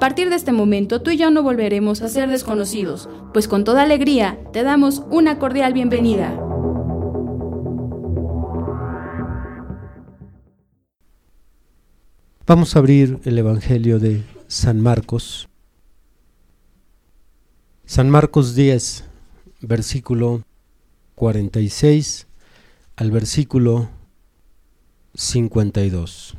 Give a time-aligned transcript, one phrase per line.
[0.00, 3.64] A partir de este momento tú y yo no volveremos a ser desconocidos, pues con
[3.64, 6.34] toda alegría te damos una cordial bienvenida.
[12.46, 15.50] Vamos a abrir el Evangelio de San Marcos.
[17.84, 19.04] San Marcos 10,
[19.60, 20.44] versículo
[21.14, 22.26] 46
[22.96, 23.90] al versículo
[25.12, 26.38] 52.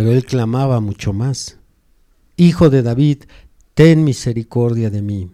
[0.00, 1.58] Pero él clamaba mucho más,
[2.38, 3.24] Hijo de David,
[3.74, 5.30] ten misericordia de mí.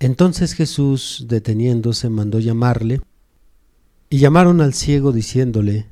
[0.00, 3.00] Entonces Jesús, deteniéndose, mandó llamarle,
[4.08, 5.86] y llamaron al ciego diciéndole,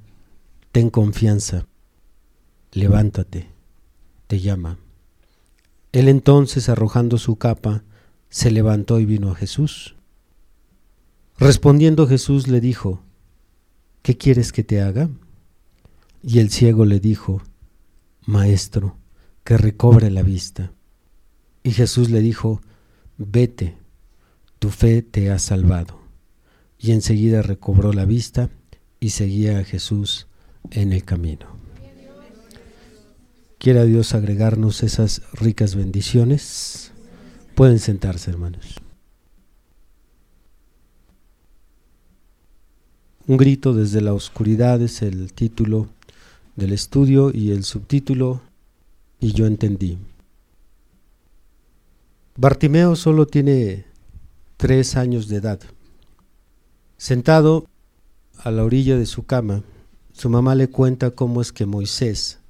[0.72, 1.68] Ten confianza,
[2.72, 3.46] levántate,
[4.26, 4.80] te llama.
[5.92, 7.84] Él entonces, arrojando su capa,
[8.28, 9.94] se levantó y vino a Jesús.
[11.38, 13.04] Respondiendo Jesús le dijo,
[14.02, 15.08] ¿qué quieres que te haga?
[16.24, 17.40] Y el ciego le dijo,
[18.28, 18.98] Maestro,
[19.42, 20.70] que recobre la vista.
[21.62, 22.60] Y Jesús le dijo,
[23.16, 23.78] Vete,
[24.58, 25.98] tu fe te ha salvado.
[26.78, 28.50] Y enseguida recobró la vista
[29.00, 30.26] y seguía a Jesús
[30.70, 31.46] en el camino.
[33.56, 36.92] Quiera Dios agregarnos esas ricas bendiciones.
[37.54, 38.74] Pueden sentarse, hermanos.
[43.26, 45.88] Un grito desde la oscuridad es el título
[46.58, 48.40] del estudio y el subtítulo
[49.20, 49.96] Y yo entendí.
[52.36, 53.86] Bartimeo solo tiene
[54.56, 55.60] tres años de edad.
[56.96, 57.66] Sentado
[58.38, 59.62] a la orilla de su cama,
[60.12, 62.40] su mamá le cuenta cómo es que Moisés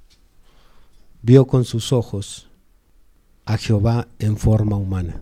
[1.21, 2.49] vio con sus ojos
[3.45, 5.21] a Jehová en forma humana.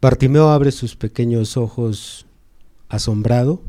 [0.00, 2.26] Bartimeo abre sus pequeños ojos
[2.88, 3.62] asombrado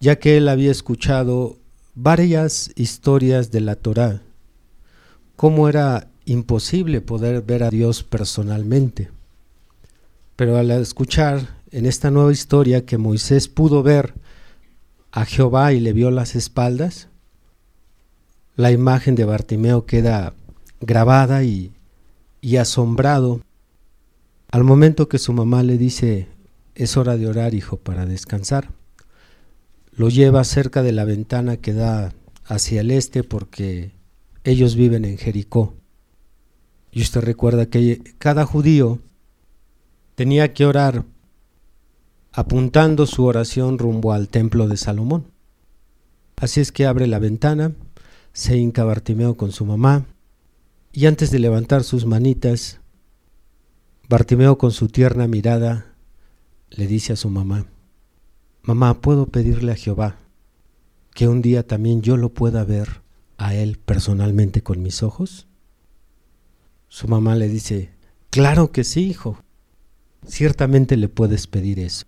[0.00, 1.58] ya que él había escuchado
[1.94, 4.22] varias historias de la Torá,
[5.36, 9.10] cómo era imposible poder ver a Dios personalmente.
[10.36, 14.14] Pero al escuchar en esta nueva historia que Moisés pudo ver
[15.12, 17.08] a Jehová y le vio las espaldas,
[18.56, 20.34] la imagen de Bartimeo queda
[20.80, 21.72] grabada y,
[22.40, 23.40] y asombrado
[24.50, 26.28] al momento que su mamá le dice,
[26.74, 28.75] es hora de orar, hijo, para descansar
[29.96, 32.12] lo lleva cerca de la ventana que da
[32.44, 33.92] hacia el este porque
[34.44, 35.74] ellos viven en Jericó.
[36.92, 39.00] Y usted recuerda que cada judío
[40.14, 41.04] tenía que orar
[42.32, 45.32] apuntando su oración rumbo al templo de Salomón.
[46.36, 47.72] Así es que abre la ventana,
[48.34, 50.04] se hinca Bartimeo con su mamá,
[50.92, 52.80] y antes de levantar sus manitas,
[54.08, 55.94] Bartimeo con su tierna mirada
[56.68, 57.66] le dice a su mamá,
[58.66, 60.16] Mamá, ¿puedo pedirle a Jehová
[61.14, 63.00] que un día también yo lo pueda ver
[63.38, 65.46] a él personalmente con mis ojos?
[66.88, 67.90] Su mamá le dice,
[68.30, 69.38] claro que sí, hijo.
[70.26, 72.06] Ciertamente le puedes pedir eso.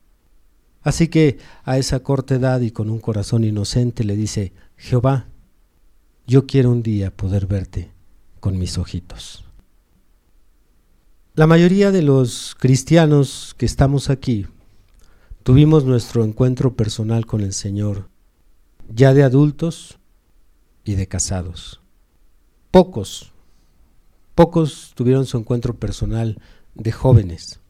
[0.82, 5.28] Así que a esa corta edad y con un corazón inocente le dice, Jehová,
[6.26, 7.92] yo quiero un día poder verte
[8.40, 9.44] con mis ojitos.
[11.36, 14.48] La mayoría de los cristianos que estamos aquí
[15.48, 18.10] Tuvimos nuestro encuentro personal con el Señor,
[18.94, 19.98] ya de adultos
[20.84, 21.80] y de casados.
[22.70, 23.32] Pocos,
[24.34, 26.38] pocos tuvieron su encuentro personal
[26.74, 27.60] de jóvenes,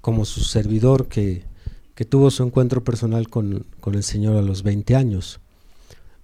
[0.00, 1.42] como su servidor que,
[1.96, 5.40] que tuvo su encuentro personal con, con, el Señor a los 20 años.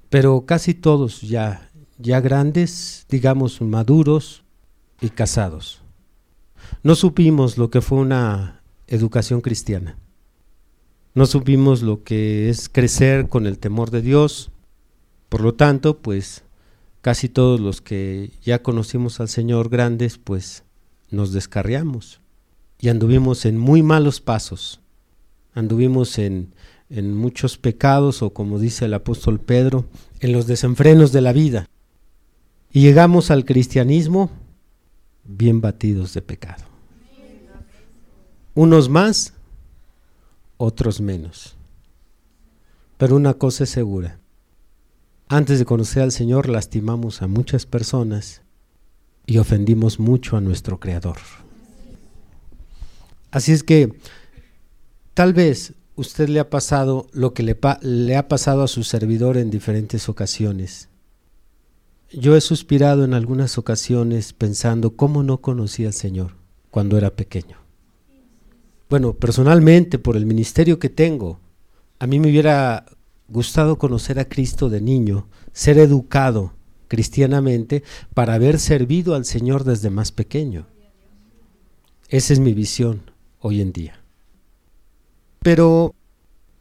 [0.08, 1.69] Pero casi todos ya,
[1.99, 4.44] ya grandes, digamos maduros
[5.00, 5.82] y casados.
[6.84, 10.00] no supimos lo que fue una educación cristiana.
[11.15, 14.51] No supimos lo que es crecer con el temor de Dios.
[15.29, 16.45] Por lo tanto, pues
[17.01, 20.65] casi todos los que ya conocimos al Señor grandes, pues
[21.11, 22.21] nos descarriamos
[22.81, 24.81] y anduvimos en muy malos pasos.
[25.53, 26.55] Anduvimos en,
[26.89, 29.87] en muchos pecados o como dice el apóstol Pedro,
[30.21, 31.69] en los desenfrenos de la vida.
[32.73, 34.31] Y llegamos al cristianismo
[35.25, 36.65] bien batidos de pecado.
[38.55, 39.35] Unos más,
[40.61, 41.57] otros menos.
[42.99, 44.19] Pero una cosa es segura.
[45.29, 48.43] Antes de conocer al Señor lastimamos a muchas personas
[49.27, 51.19] y ofendimos mucho a nuestro Creador.
[53.31, 53.95] Así es que
[55.15, 59.51] tal vez usted le ha pasado lo que le, ha pasado a su servidor en
[59.51, 60.91] diferentes ocasiones
[62.12, 66.35] yo he suspirado en algunas ocasiones pensando cómo no conocí al Señor
[66.71, 67.60] cuando era pequeño.
[68.90, 71.38] Bueno, personalmente, por el ministerio que tengo,
[72.00, 72.87] a mí me hubiera
[73.28, 76.54] gustado conocer a Cristo de niño, ser educado
[76.88, 77.84] cristianamente
[78.14, 80.66] para haber servido al Señor desde más pequeño.
[82.08, 83.02] Esa es mi visión
[83.38, 84.00] hoy en día.
[85.38, 85.94] Pero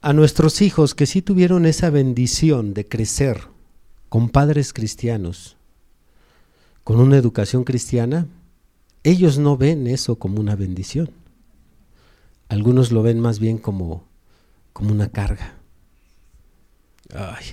[0.02, 3.42] a nuestros hijos que sí tuvieron esa bendición de crecer
[4.08, 5.58] con padres cristianos,
[6.84, 8.28] con una educación cristiana,
[9.04, 11.10] ellos no ven eso como una bendición.
[12.50, 14.04] Algunos lo ven más bien como,
[14.74, 15.56] como una carga.
[17.16, 17.46] Ay,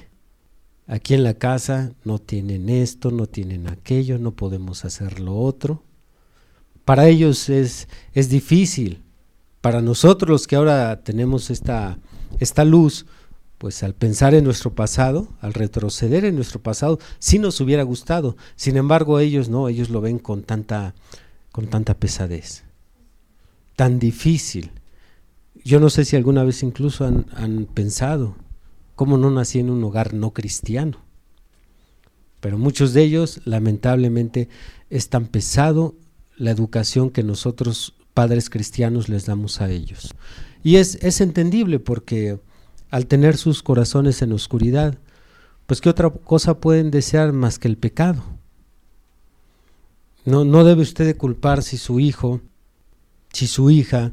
[0.86, 5.82] aquí en la casa no tienen esto, no tienen aquello, no podemos hacer lo otro.
[6.86, 9.02] Para ellos es, es difícil.
[9.60, 11.98] Para nosotros los que ahora tenemos esta,
[12.38, 13.04] esta luz,
[13.58, 18.36] pues al pensar en nuestro pasado, al retroceder en nuestro pasado, sí nos hubiera gustado.
[18.54, 20.94] Sin embargo, ellos no, ellos lo ven con tanta,
[21.52, 22.64] con tanta pesadez,
[23.74, 24.70] tan difícil.
[25.66, 28.36] Yo no sé si alguna vez incluso han, han pensado
[28.94, 30.98] cómo no nací en un hogar no cristiano.
[32.38, 34.48] Pero muchos de ellos, lamentablemente,
[34.90, 35.96] es tan pesado
[36.36, 40.14] la educación que nosotros, padres cristianos, les damos a ellos.
[40.62, 42.38] Y es, es entendible porque
[42.90, 44.96] al tener sus corazones en oscuridad,
[45.66, 48.22] pues qué otra cosa pueden desear más que el pecado.
[50.24, 52.40] No, no debe usted de culpar si su hijo,
[53.32, 54.12] si su hija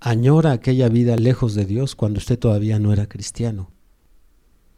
[0.00, 3.70] añora aquella vida lejos de Dios cuando usted todavía no era cristiano.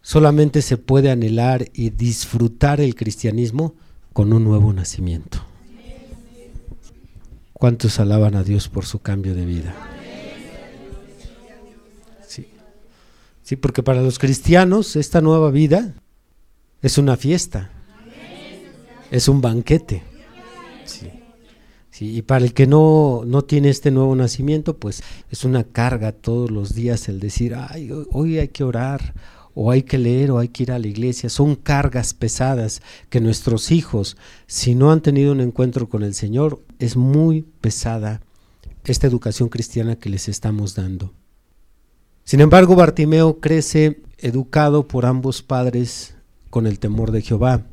[0.03, 3.77] Solamente se puede anhelar y disfrutar el cristianismo
[4.13, 5.39] con un nuevo nacimiento.
[7.53, 9.75] ¿Cuántos alaban a Dios por su cambio de vida?
[13.43, 15.95] Sí, porque para los cristianos esta nueva vida
[16.81, 17.71] es una fiesta,
[19.11, 20.03] es un banquete.
[22.03, 26.51] Y para el que no, no tiene este nuevo nacimiento, pues es una carga todos
[26.51, 29.15] los días el decir, ay, hoy hay que orar,
[29.55, 31.29] o hay que leer, o hay que ir a la iglesia.
[31.29, 34.17] Son cargas pesadas que nuestros hijos,
[34.47, 38.23] si no han tenido un encuentro con el Señor, es muy pesada
[38.85, 41.13] esta educación cristiana que les estamos dando.
[42.25, 46.15] Sin embargo, Bartimeo crece educado por ambos padres
[46.51, 47.67] con el temor de Jehová,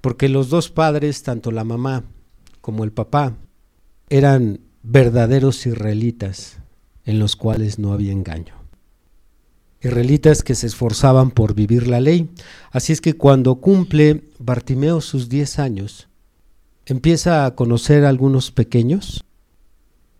[0.00, 2.04] porque los dos padres, tanto la mamá
[2.60, 3.36] como el papá,
[4.10, 6.58] eran verdaderos israelitas
[7.04, 8.54] en los cuales no había engaño.
[9.80, 12.28] Israelitas que se esforzaban por vivir la ley.
[12.70, 16.08] Así es que cuando cumple Bartimeo sus diez años,
[16.84, 19.24] empieza a conocer a algunos pequeños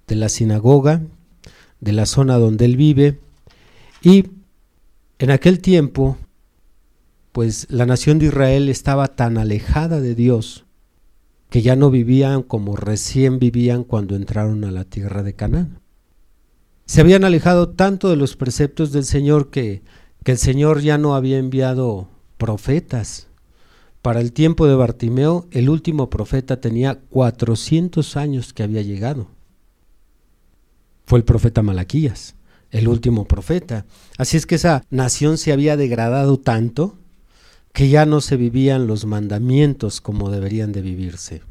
[0.06, 1.02] de la sinagoga,
[1.80, 3.20] de la zona donde él vive,
[4.02, 4.30] y
[5.18, 6.16] en aquel tiempo,
[7.32, 10.64] pues la nación de Israel estaba tan alejada de Dios
[11.50, 15.80] que ya no vivían como recién vivían cuando entraron a la tierra de Canaán.
[16.87, 19.83] Se habían alejado tanto de los preceptos del Señor que,
[20.25, 23.28] que el Señor ya no había enviado profetas.
[24.02, 29.28] Para el tiempo de Bartimeo, el último profeta tenía 400 años que había llegado.
[31.04, 32.35] Fue el profeta Malaquías
[32.71, 33.87] el último profeta.
[34.16, 36.99] Así es que esa nación se había degradado tanto
[37.73, 41.43] que ya no se vivían los mandamientos como deberían de vivirse.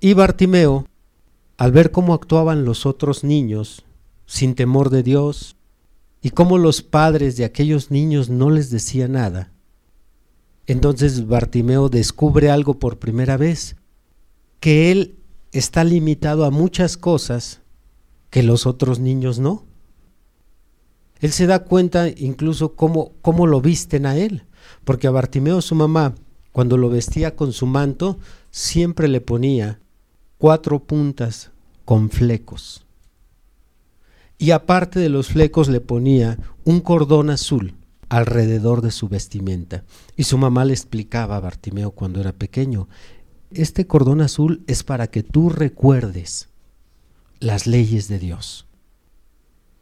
[0.00, 0.86] Y Bartimeo,
[1.56, 3.84] al ver cómo actuaban los otros niños,
[4.26, 5.56] sin temor de Dios,
[6.22, 9.52] y cómo los padres de aquellos niños no les decían nada,
[10.66, 13.76] entonces Bartimeo descubre algo por primera vez,
[14.58, 15.16] que él
[15.52, 17.60] está limitado a muchas cosas
[18.30, 19.64] que los otros niños no.
[21.20, 24.44] Él se da cuenta incluso cómo, cómo lo visten a él,
[24.84, 26.14] porque a Bartimeo su mamá,
[26.52, 28.18] cuando lo vestía con su manto,
[28.50, 29.80] siempre le ponía
[30.38, 31.50] cuatro puntas
[31.84, 32.86] con flecos.
[34.38, 37.74] Y aparte de los flecos le ponía un cordón azul
[38.08, 39.84] alrededor de su vestimenta.
[40.16, 42.88] Y su mamá le explicaba a Bartimeo cuando era pequeño,
[43.50, 46.48] este cordón azul es para que tú recuerdes
[47.40, 48.66] las leyes de Dios.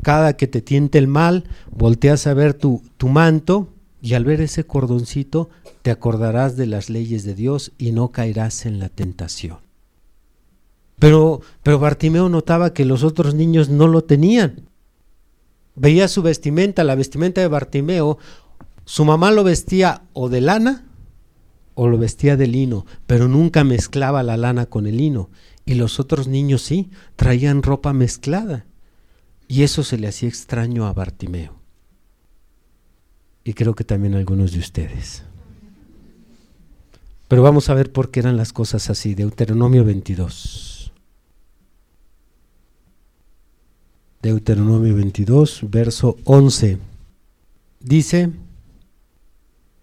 [0.02, 3.73] Cada que te tiente el mal, volteas a ver tu, tu manto
[4.04, 5.48] y al ver ese cordoncito
[5.80, 9.60] te acordarás de las leyes de Dios y no caerás en la tentación.
[10.98, 14.68] Pero, pero Bartimeo notaba que los otros niños no lo tenían.
[15.74, 18.18] Veía su vestimenta, la vestimenta de Bartimeo,
[18.84, 20.84] su mamá lo vestía o de lana
[21.72, 25.30] o lo vestía de lino, pero nunca mezclaba la lana con el lino.
[25.64, 28.66] Y los otros niños sí, traían ropa mezclada.
[29.48, 31.63] Y eso se le hacía extraño a Bartimeo.
[33.44, 35.22] Y creo que también algunos de ustedes.
[37.28, 39.14] Pero vamos a ver por qué eran las cosas así.
[39.14, 40.92] Deuteronomio 22.
[44.22, 46.78] Deuteronomio 22, verso 11.
[47.80, 48.30] Dice,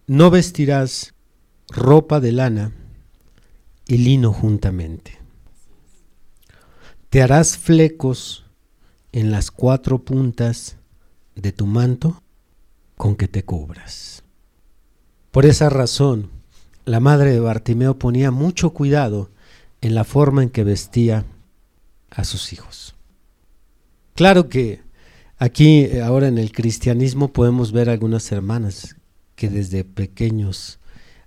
[0.07, 1.13] no vestirás
[1.69, 2.71] ropa de lana
[3.87, 5.19] y lino juntamente.
[7.11, 8.45] Te harás flecos
[9.11, 10.77] en las cuatro puntas
[11.35, 12.23] de tu manto
[13.01, 14.21] con que te cubras.
[15.31, 16.29] Por esa razón,
[16.85, 19.31] la madre de Bartimeo ponía mucho cuidado
[19.81, 21.25] en la forma en que vestía
[22.11, 22.93] a sus hijos.
[24.13, 24.81] Claro que
[25.39, 28.95] aquí ahora en el cristianismo podemos ver algunas hermanas
[29.33, 30.77] que desde pequeños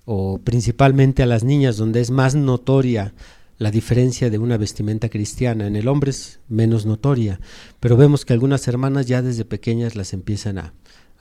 [0.04, 3.14] o principalmente a las niñas, donde es más notoria
[3.59, 5.66] la diferencia de una vestimenta cristiana.
[5.66, 7.40] En el hombre es menos notoria,
[7.81, 10.73] pero vemos que algunas hermanas ya desde pequeñas las empiezan a,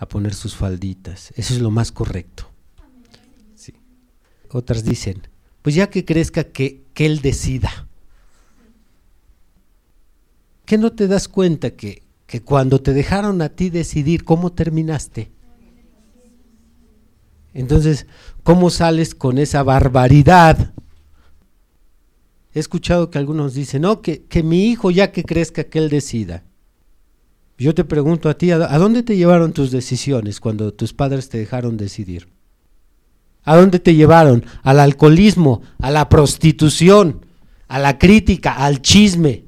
[0.03, 1.33] a poner sus falditas.
[1.36, 2.50] Eso es lo más correcto.
[3.55, 3.74] Sí.
[4.50, 5.27] Otras dicen,
[5.62, 7.88] pues ya que crezca que, que él decida.
[10.65, 15.31] ¿Qué no te das cuenta que, que cuando te dejaron a ti decidir cómo terminaste?
[17.53, 18.07] Entonces,
[18.43, 20.74] ¿cómo sales con esa barbaridad?
[22.53, 25.89] He escuchado que algunos dicen, no, que, que mi hijo ya que crezca, que él
[25.89, 26.43] decida.
[27.57, 31.38] Yo te pregunto a ti, ¿a dónde te llevaron tus decisiones cuando tus padres te
[31.38, 32.27] dejaron decidir?
[33.43, 34.45] ¿A dónde te llevaron?
[34.63, 37.25] Al alcoholismo, a la prostitución,
[37.67, 39.45] a la crítica, al chisme.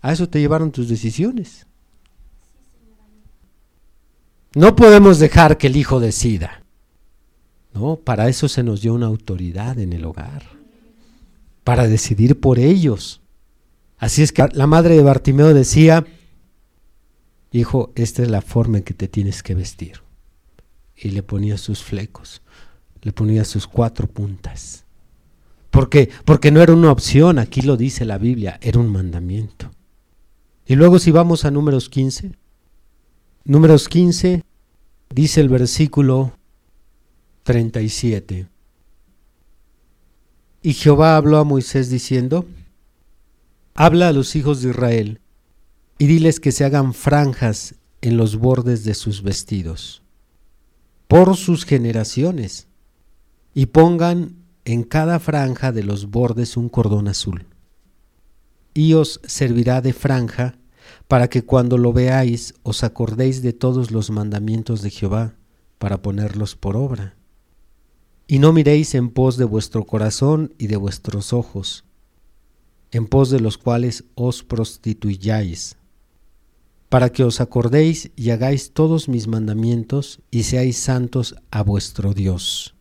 [0.00, 1.66] A eso te llevaron tus decisiones.
[4.54, 6.64] No podemos dejar que el hijo decida.
[7.72, 10.42] No, para eso se nos dio una autoridad en el hogar,
[11.62, 13.20] para decidir por ellos.
[13.96, 16.04] Así es que la madre de Bartimeo decía,
[17.52, 20.02] hijo, esta es la forma en que te tienes que vestir.
[20.96, 22.42] Y le ponía sus flecos,
[23.02, 24.84] le ponía sus cuatro puntas.
[25.70, 26.10] ¿Por qué?
[26.24, 29.70] Porque no era una opción, aquí lo dice la Biblia, era un mandamiento.
[30.66, 32.32] Y luego si vamos a números 15,
[33.44, 34.44] números 15,
[35.14, 36.32] dice el versículo
[37.44, 38.46] 37.
[40.62, 42.46] Y Jehová habló a Moisés diciendo,
[43.74, 45.20] Habla a los hijos de Israel
[46.00, 50.02] y diles que se hagan franjas en los bordes de sus vestidos,
[51.06, 52.66] por sus generaciones,
[53.54, 57.46] y pongan en cada franja de los bordes un cordón azul.
[58.74, 60.56] Y os servirá de franja
[61.06, 65.34] para que cuando lo veáis os acordéis de todos los mandamientos de Jehová,
[65.78, 67.14] para ponerlos por obra
[68.30, 71.84] y no miréis en pos de vuestro corazón y de vuestros ojos,
[72.92, 75.76] en pos de los cuales os prostituyáis,
[76.90, 82.74] para que os acordéis y hagáis todos mis mandamientos y seáis santos a vuestro Dios.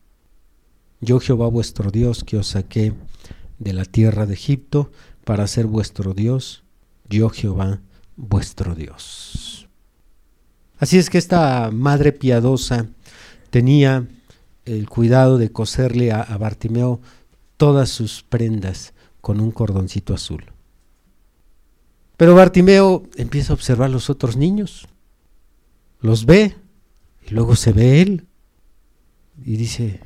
[1.00, 2.94] Yo Jehová vuestro Dios que os saqué
[3.60, 4.92] de la tierra de Egipto
[5.24, 6.63] para ser vuestro Dios,
[7.08, 7.82] yo Jehová
[8.18, 9.70] vuestro Dios.
[10.80, 12.88] Así es que esta madre piadosa
[13.51, 14.08] tenía
[14.66, 17.00] el cuidado de coserle a, Bartimeo
[17.58, 20.46] todas sus prendas con un cordoncito azul.
[22.19, 24.89] Pero Bartimeo empieza a observar los otros niños,
[26.01, 26.53] los ve
[27.25, 28.27] y luego se ve él
[29.41, 30.01] y dice,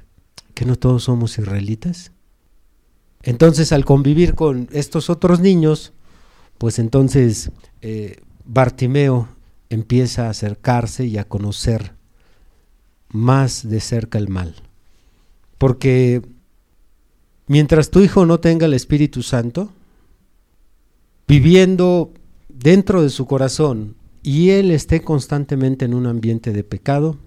[0.53, 2.11] ¿que no todos somos israelitas?
[3.23, 5.91] Entonces al convivir con estos otros niños,
[6.59, 7.49] pues entonces
[7.81, 9.27] eh, Bartimeo
[9.71, 11.95] empieza a acercarse y a conocer
[13.09, 14.53] más de cerca el mal.
[15.57, 16.21] Porque
[17.47, 19.71] mientras tu hijo no tenga el Espíritu Santo,
[21.27, 22.13] viviendo
[22.49, 27.17] dentro de su corazón y él esté constantemente en un ambiente de pecado,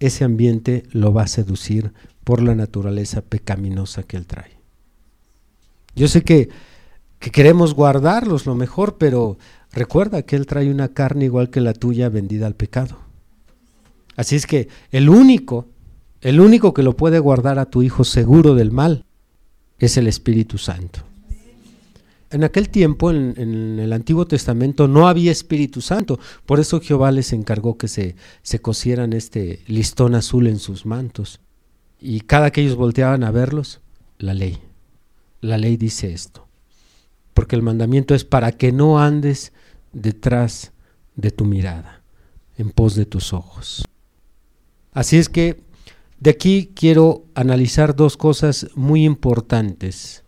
[0.00, 1.92] ese ambiente lo va a seducir
[2.24, 4.54] por la naturaleza pecaminosa que él trae.
[5.94, 6.48] Yo sé que,
[7.18, 9.38] que queremos guardarlos lo mejor, pero
[9.72, 12.98] recuerda que Él trae una carne igual que la tuya vendida al pecado.
[14.16, 15.68] Así es que el único,
[16.20, 19.04] el único que lo puede guardar a tu hijo seguro del mal
[19.78, 21.00] es el Espíritu Santo.
[22.34, 26.18] En aquel tiempo, en, el Antiguo Testamento, no había Espíritu Santo.
[26.46, 31.38] Por eso Jehová les encargó que se, se cosieran este listón azul en sus mantos.
[32.00, 33.82] Y cada que ellos volteaban a verlos,
[34.18, 34.58] la ley.
[35.42, 36.48] La ley dice esto.
[37.34, 39.52] Porque el mandamiento es para que no andes
[39.92, 40.72] detrás
[41.14, 42.02] de tu mirada,
[42.58, 43.84] en pos de tus ojos.
[44.90, 45.62] Así es que
[46.18, 50.23] de aquí quiero analizar dos cosas muy importantes.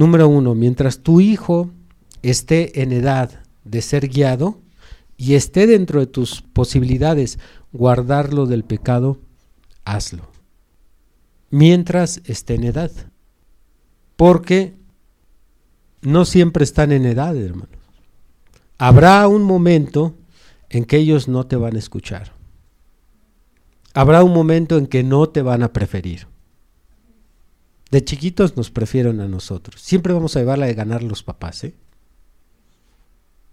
[0.00, 1.68] Número uno, mientras tu hijo
[2.22, 4.58] esté en edad de ser guiado
[5.18, 7.38] y esté dentro de tus posibilidades
[7.70, 9.18] guardarlo del pecado,
[9.84, 10.30] hazlo.
[11.50, 12.90] Mientras esté en edad.
[14.16, 14.72] Porque
[16.00, 17.68] no siempre están en edad, hermanos.
[18.78, 20.14] Habrá un momento
[20.70, 22.32] en que ellos no te van a escuchar.
[23.92, 26.29] Habrá un momento en que no te van a preferir.
[27.90, 29.80] De chiquitos nos prefieren a nosotros.
[29.80, 31.74] Siempre vamos a llevar la de ganar los papás, ¿eh?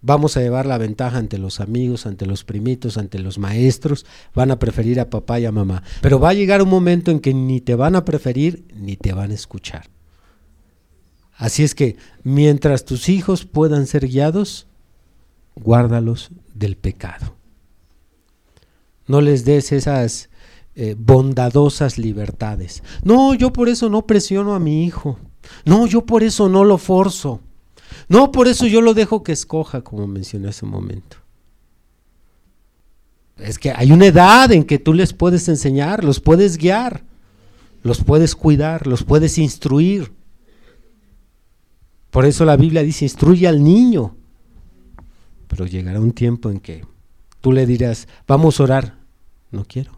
[0.00, 4.06] Vamos a llevar la ventaja ante los amigos, ante los primitos, ante los maestros.
[4.32, 5.82] Van a preferir a papá y a mamá.
[6.00, 9.12] Pero va a llegar un momento en que ni te van a preferir ni te
[9.12, 9.90] van a escuchar.
[11.34, 14.68] Así es que mientras tus hijos puedan ser guiados,
[15.56, 17.34] guárdalos del pecado.
[19.08, 20.30] No les des esas
[20.80, 22.84] eh, bondadosas libertades.
[23.02, 25.18] No, yo por eso no presiono a mi hijo.
[25.64, 27.40] No, yo por eso no lo forzo.
[28.08, 31.16] No, por eso yo lo dejo que escoja, como mencioné hace un momento.
[33.38, 37.02] Es que hay una edad en que tú les puedes enseñar, los puedes guiar,
[37.82, 40.12] los puedes cuidar, los puedes instruir.
[42.12, 44.14] Por eso la Biblia dice, instruye al niño.
[45.48, 46.86] Pero llegará un tiempo en que
[47.40, 48.98] tú le dirás, vamos a orar.
[49.50, 49.97] No quiero.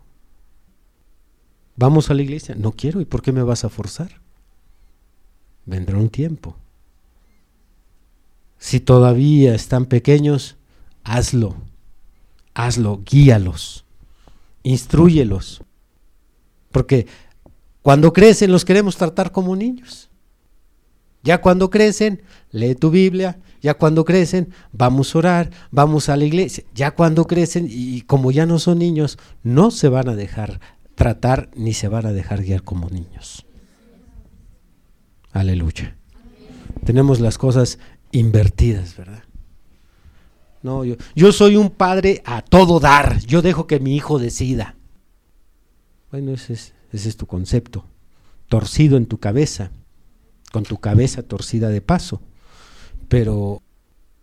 [1.80, 2.54] Vamos a la iglesia.
[2.54, 3.00] No quiero.
[3.00, 4.20] ¿Y por qué me vas a forzar?
[5.64, 6.54] Vendrá un tiempo.
[8.58, 10.58] Si todavía están pequeños,
[11.04, 11.56] hazlo.
[12.52, 13.86] Hazlo, guíalos.
[14.62, 15.62] Instruyelos.
[16.70, 17.06] Porque
[17.80, 20.10] cuando crecen los queremos tratar como niños.
[21.22, 23.40] Ya cuando crecen, lee tu Biblia.
[23.62, 26.62] Ya cuando crecen, vamos a orar, vamos a la iglesia.
[26.74, 30.60] Ya cuando crecen, y como ya no son niños, no se van a dejar
[31.00, 33.46] tratar ni se van a dejar guiar como niños.
[35.32, 35.96] Aleluya.
[36.84, 37.78] Tenemos las cosas
[38.12, 39.24] invertidas, ¿verdad?
[40.62, 43.18] No, yo, yo soy un padre a todo dar.
[43.20, 44.76] Yo dejo que mi hijo decida.
[46.10, 47.86] Bueno, ese es, ese es tu concepto.
[48.50, 49.70] Torcido en tu cabeza.
[50.52, 52.20] Con tu cabeza torcida de paso.
[53.08, 53.62] Pero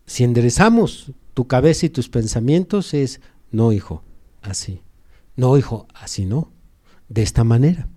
[0.06, 4.04] si enderezamos tu cabeza y tus pensamientos es, no hijo,
[4.44, 4.84] así.
[5.36, 6.56] No hijo, así no
[7.10, 7.88] de esta manera.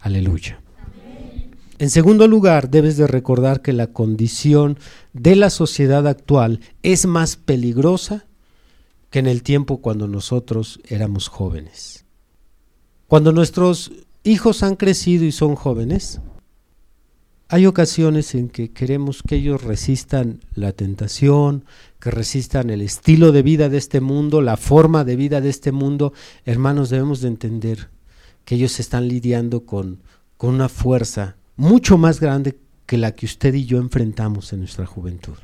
[0.00, 0.60] Aleluya.
[1.78, 4.78] En segundo lugar, debes de recordar que la condición
[5.12, 8.26] de la sociedad actual es más peligrosa
[9.10, 12.06] que en el tiempo cuando nosotros éramos jóvenes.
[13.08, 13.92] Cuando nuestros
[14.24, 16.20] hijos han crecido y son jóvenes,
[17.48, 21.64] hay ocasiones en que queremos que ellos resistan la tentación,
[22.00, 25.70] que resistan el estilo de vida de este mundo, la forma de vida de este
[25.70, 26.12] mundo.
[26.44, 27.90] Hermanos, debemos de entender
[28.44, 30.00] que ellos están lidiando con,
[30.36, 34.86] con una fuerza mucho más grande que la que usted y yo enfrentamos en nuestra
[34.86, 35.36] juventud.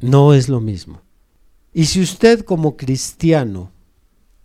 [0.00, 1.02] No es lo mismo.
[1.74, 3.70] Y si usted como cristiano,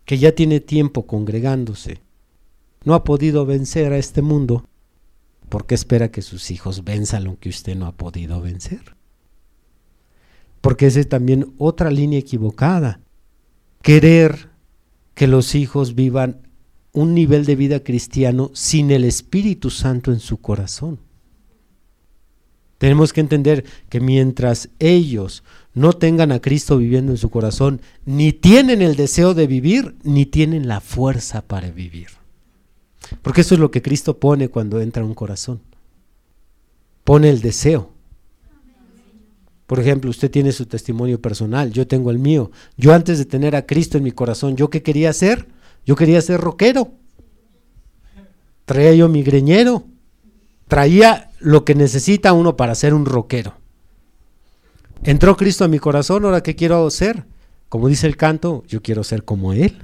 [0.04, 2.02] que ya tiene tiempo congregándose,
[2.84, 4.66] no ha podido vencer a este mundo,
[5.50, 8.96] ¿Por qué espera que sus hijos venzan lo que usted no ha podido vencer?
[10.62, 13.02] Porque esa es también otra línea equivocada.
[13.82, 14.50] Querer
[15.16, 16.48] que los hijos vivan
[16.92, 21.00] un nivel de vida cristiano sin el Espíritu Santo en su corazón.
[22.78, 28.32] Tenemos que entender que mientras ellos no tengan a Cristo viviendo en su corazón, ni
[28.32, 32.19] tienen el deseo de vivir, ni tienen la fuerza para vivir.
[33.22, 35.62] Porque eso es lo que Cristo pone cuando entra a un corazón.
[37.04, 37.92] Pone el deseo.
[39.66, 42.50] Por ejemplo, usted tiene su testimonio personal, yo tengo el mío.
[42.76, 45.48] Yo antes de tener a Cristo en mi corazón, ¿yo qué quería hacer?
[45.86, 46.92] Yo quería ser rockero.
[48.66, 49.84] Traía yo mi greñero.
[50.68, 53.56] Traía lo que necesita uno para ser un rockero.
[55.04, 57.26] Entró Cristo a mi corazón, ahora qué quiero ser?
[57.70, 59.78] Como dice el canto, yo quiero ser como Él.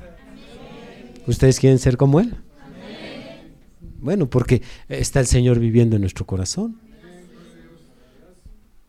[1.27, 2.35] ¿Ustedes quieren ser como Él?
[4.05, 6.79] Bueno, porque está el Señor viviendo en nuestro corazón.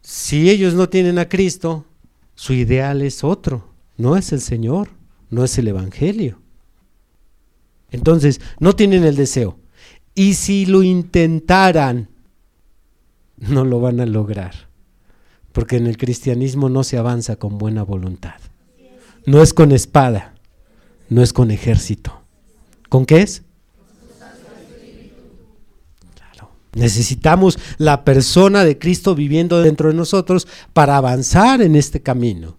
[0.02, 1.86] si ellos no tienen a Cristo,
[2.34, 4.90] su ideal es otro, no es el Señor,
[5.30, 6.38] no es el Evangelio.
[7.90, 9.58] Entonces, no tienen el deseo.
[10.14, 12.10] Y si lo intentaran,
[13.38, 14.68] no lo van a lograr.
[15.52, 18.38] Porque en el cristianismo no se avanza con buena voluntad.
[19.24, 20.34] No es con espada,
[21.08, 22.20] no es con ejército.
[22.90, 23.42] ¿Con qué es?
[26.14, 26.50] Claro.
[26.76, 32.56] Necesitamos la persona de Cristo viviendo dentro de nosotros para avanzar en este camino.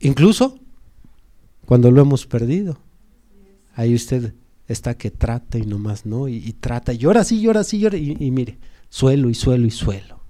[0.00, 0.58] Incluso
[1.66, 2.78] cuando lo hemos perdido.
[3.74, 4.32] Ahí usted
[4.68, 8.30] está que trata y nomás no, y, trata, y llora sí, llora sí, llora, y,
[8.30, 10.20] mire, suelo y suelo y suelo.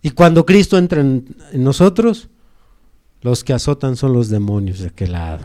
[0.00, 2.28] Y cuando Cristo entra en, nosotros,
[3.20, 5.44] los que azotan son los demonios de aquel lado.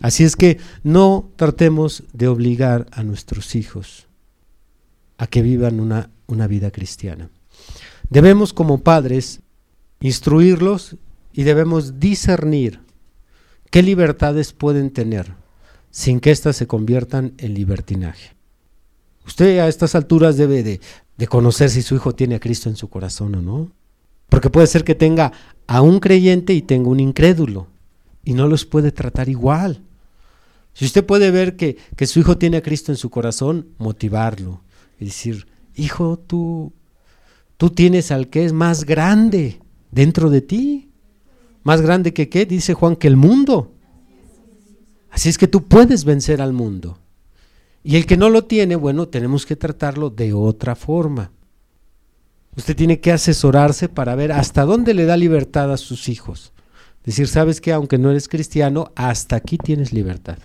[0.00, 4.06] Así es que no tratemos de obligar a nuestros hijos
[5.16, 7.30] a que vivan una, una vida cristiana.
[8.08, 9.40] Debemos como padres
[10.00, 10.96] instruirlos
[11.32, 12.80] y debemos discernir
[13.70, 15.34] qué libertades pueden tener
[15.90, 18.36] sin que éstas se conviertan en libertinaje.
[19.26, 20.80] Usted a estas alturas debe de,
[21.16, 23.72] de, conocer si su hijo tiene a Cristo en su corazón o no.
[24.28, 25.32] Porque puede ser que tenga
[25.66, 27.66] a un creyente y tenga un incrédulo
[28.24, 29.82] y no los puede tratar igual.
[30.78, 34.62] Si usted puede ver que, que su hijo tiene a Cristo en su corazón, motivarlo
[35.00, 36.72] y decir, hijo, tú,
[37.56, 39.60] tú tienes al que es más grande
[39.90, 40.92] dentro de ti.
[41.64, 43.74] Más grande que qué, dice Juan, que el mundo.
[45.10, 47.00] Así es que tú puedes vencer al mundo.
[47.82, 51.32] Y el que no lo tiene, bueno, tenemos que tratarlo de otra forma.
[52.56, 56.52] Usted tiene que asesorarse para ver hasta dónde le da libertad a sus hijos.
[57.04, 60.38] Decir, sabes que aunque no eres cristiano, hasta aquí tienes libertad.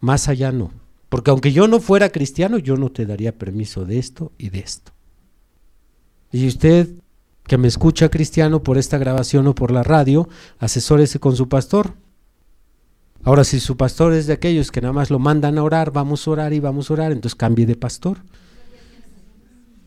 [0.00, 0.72] Más allá no.
[1.08, 4.60] Porque aunque yo no fuera cristiano, yo no te daría permiso de esto y de
[4.60, 4.92] esto.
[6.32, 6.88] Y usted
[7.44, 10.28] que me escucha cristiano por esta grabación o por la radio,
[10.60, 11.94] asesórese con su pastor.
[13.24, 16.26] Ahora, si su pastor es de aquellos que nada más lo mandan a orar, vamos
[16.26, 18.18] a orar y vamos a orar, entonces cambie de pastor.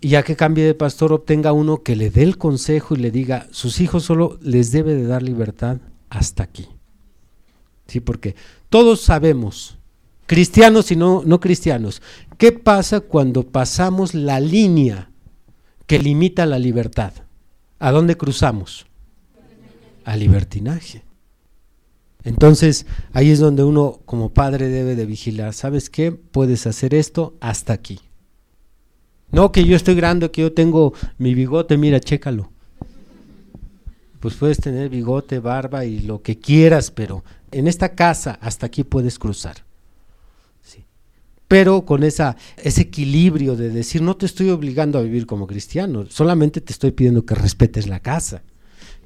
[0.01, 3.11] Y ya que cambie de pastor, obtenga uno que le dé el consejo y le
[3.11, 5.77] diga, sus hijos solo les debe de dar libertad
[6.09, 6.67] hasta aquí.
[7.87, 8.35] Sí, porque
[8.67, 9.77] todos sabemos,
[10.25, 12.01] cristianos y no, no cristianos,
[12.37, 15.09] ¿qué pasa cuando pasamos la línea
[15.87, 17.13] que limita la libertad?
[17.79, 18.85] ¿A dónde cruzamos?
[20.05, 21.03] Al libertinaje.
[22.23, 25.53] Entonces, ahí es donde uno como padre debe de vigilar.
[25.53, 26.11] ¿Sabes qué?
[26.13, 27.99] Puedes hacer esto hasta aquí.
[29.31, 32.51] No que yo estoy grande, que yo tengo mi bigote, mira, chécalo.
[34.21, 38.85] Pues puedes tener bigote, barba y lo que quieras, pero en esta casa hasta aquí
[38.85, 39.62] puedes cruzar
[41.53, 46.07] pero con esa, ese equilibrio de decir, no te estoy obligando a vivir como cristiano,
[46.09, 48.41] solamente te estoy pidiendo que respetes la casa,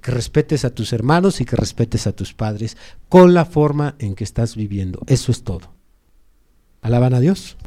[0.02, 2.78] que respetes a tus hermanos y que respetes a tus padres
[3.10, 5.02] con la forma en que estás viviendo.
[5.08, 5.74] Eso es todo.
[6.82, 7.58] ¿Alaban a Dios?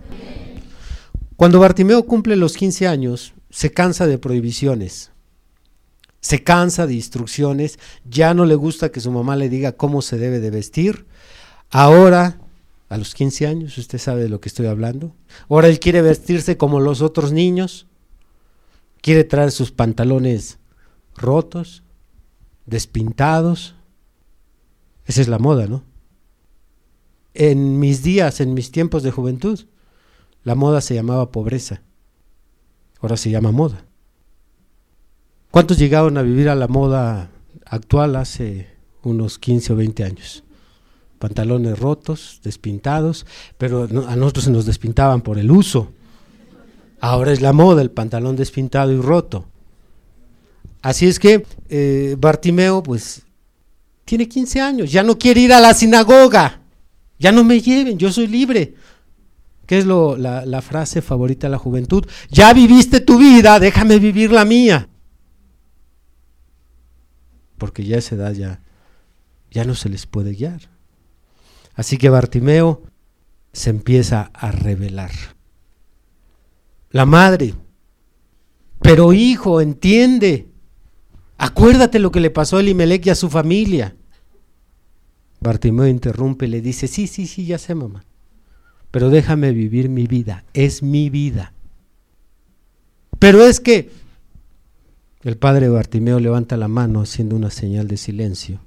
[1.36, 5.10] Cuando Bartimeo cumple los 15 años, se cansa de prohibiciones,
[6.22, 10.16] se cansa de instrucciones, ya no le gusta que su mamá le diga cómo se
[10.16, 11.04] debe de vestir,
[11.68, 12.38] ahora
[12.90, 15.14] a los 15 años, usted sabe de lo que estoy hablando.
[15.48, 17.86] Ahora él quiere vestirse como los otros niños,
[19.00, 20.58] quiere traer sus pantalones
[21.14, 21.84] rotos,
[22.66, 23.76] despintados.
[25.06, 25.84] Esa es la moda, ¿no?
[27.32, 29.66] En mis días, en mis tiempos de juventud,
[30.42, 31.82] la moda se llamaba pobreza.
[33.00, 33.84] Ahora se llama moda.
[35.52, 37.30] ¿Cuántos llegaron a vivir a la moda
[37.64, 38.66] actual hace
[39.04, 40.42] unos 15 o 20 años?
[41.20, 43.26] Pantalones rotos, despintados,
[43.58, 45.92] pero a nosotros se nos despintaban por el uso.
[46.98, 49.44] Ahora es la moda el pantalón despintado y roto.
[50.80, 53.22] Así es que eh, Bartimeo, pues,
[54.06, 56.62] tiene 15 años, ya no quiere ir a la sinagoga,
[57.18, 58.74] ya no me lleven, yo soy libre.
[59.66, 62.04] ¿Qué es lo, la, frase favorita de la juventud?
[62.30, 64.88] Ya viviste tu vida, déjame vivir la mía.
[67.58, 68.62] Porque ya a esa edad ya,
[69.50, 70.79] ya no se les puede guiar.
[71.74, 72.82] Así que Bartimeo
[73.52, 75.10] se empieza a revelar.
[76.90, 77.54] La madre,
[78.80, 80.48] pero hijo, entiende,
[81.38, 83.96] acuérdate lo que le pasó a Elimelech y a su familia.
[85.40, 88.04] Bartimeo interrumpe y le dice, sí, sí, sí, ya sé mamá,
[88.90, 91.52] pero déjame vivir mi vida, es mi vida.
[93.18, 93.90] Pero es que
[95.22, 98.60] el padre Bartimeo levanta la mano haciendo una señal de silencio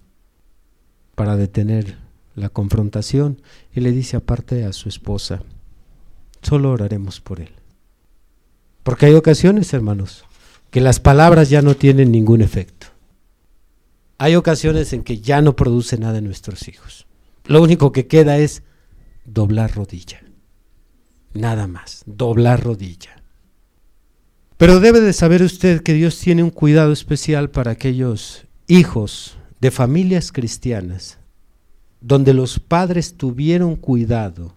[1.15, 2.02] para detener
[2.35, 3.41] la confrontación
[3.73, 5.43] y le dice aparte a su esposa,
[6.41, 7.51] solo oraremos por él.
[8.83, 10.25] Porque hay ocasiones, hermanos,
[10.69, 12.87] que las palabras ya no tienen ningún efecto.
[14.17, 17.07] Hay ocasiones en que ya no produce nada en nuestros hijos.
[17.45, 18.63] Lo único que queda es
[19.25, 20.21] doblar rodilla.
[21.33, 23.21] Nada más, doblar rodilla.
[24.57, 29.71] Pero debe de saber usted que Dios tiene un cuidado especial para aquellos hijos de
[29.71, 31.19] familias cristianas
[32.03, 34.53] donde los padres tuvieron cuidado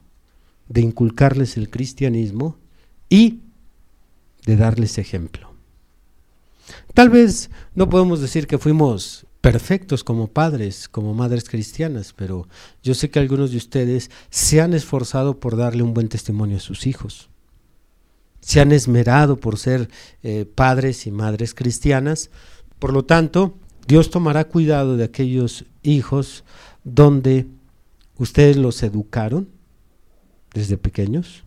[0.68, 2.58] de inculcarles el cristianismo
[3.08, 3.40] y
[4.44, 5.52] de darles ejemplo.
[6.92, 12.48] Tal vez no podemos decir que fuimos perfectos como padres, como madres cristianas, pero
[12.82, 16.60] yo sé que algunos de ustedes se han esforzado por darle un buen testimonio a
[16.60, 17.30] sus hijos.
[18.40, 19.88] Se han esmerado por ser
[20.24, 22.30] eh, padres y madres cristianas.
[22.80, 23.56] Por lo tanto,
[23.86, 26.42] Dios tomará cuidado de aquellos hijos
[26.86, 27.46] donde
[28.16, 29.48] ustedes los educaron
[30.54, 31.42] desde pequeños,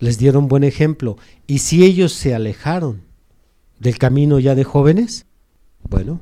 [0.00, 1.16] les dieron buen ejemplo.
[1.46, 3.02] Y si ellos se alejaron
[3.78, 5.26] del camino ya de jóvenes,
[5.88, 6.20] bueno,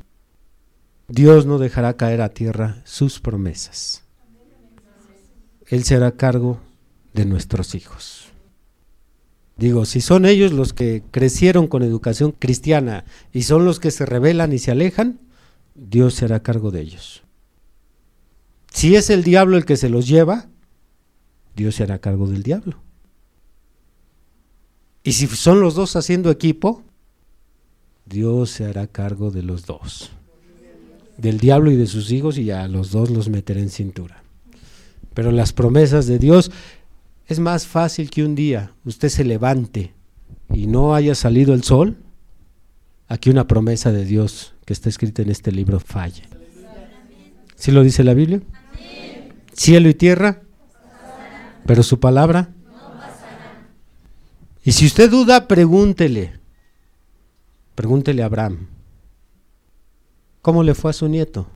[1.09, 4.05] Dios no dejará caer a tierra sus promesas.
[5.67, 6.61] Él será cargo
[7.15, 8.29] de nuestros hijos.
[9.57, 14.05] Digo, si son ellos los que crecieron con educación cristiana y son los que se
[14.05, 15.21] rebelan y se alejan,
[15.75, 17.25] Dios será cargo de ellos.
[18.79, 20.47] Si es el diablo el que se los lleva,
[21.57, 22.81] Dios se hará cargo del diablo.
[25.03, 26.85] Y si son los dos haciendo equipo,
[28.07, 30.13] Dios se hará cargo de los dos.
[31.17, 34.23] Del diablo y de sus hijos y a los dos los meterá en cintura.
[35.13, 36.53] Pero las promesas de Dios
[37.27, 39.93] es más fácil que un día usted se levante
[40.55, 41.97] y no haya salido el sol,
[43.09, 46.29] aquí una promesa de Dios que está escrita en este libro falle.
[47.57, 48.41] ¿Sí lo dice la Biblia?
[49.59, 50.43] Cielo y tierra
[51.67, 52.55] pero su palabra
[54.65, 56.41] Y si usted duda, pregúntele.
[57.75, 58.69] Pregúntele a Abraham.
[60.43, 61.49] ¿Cómo le fue a su nieto?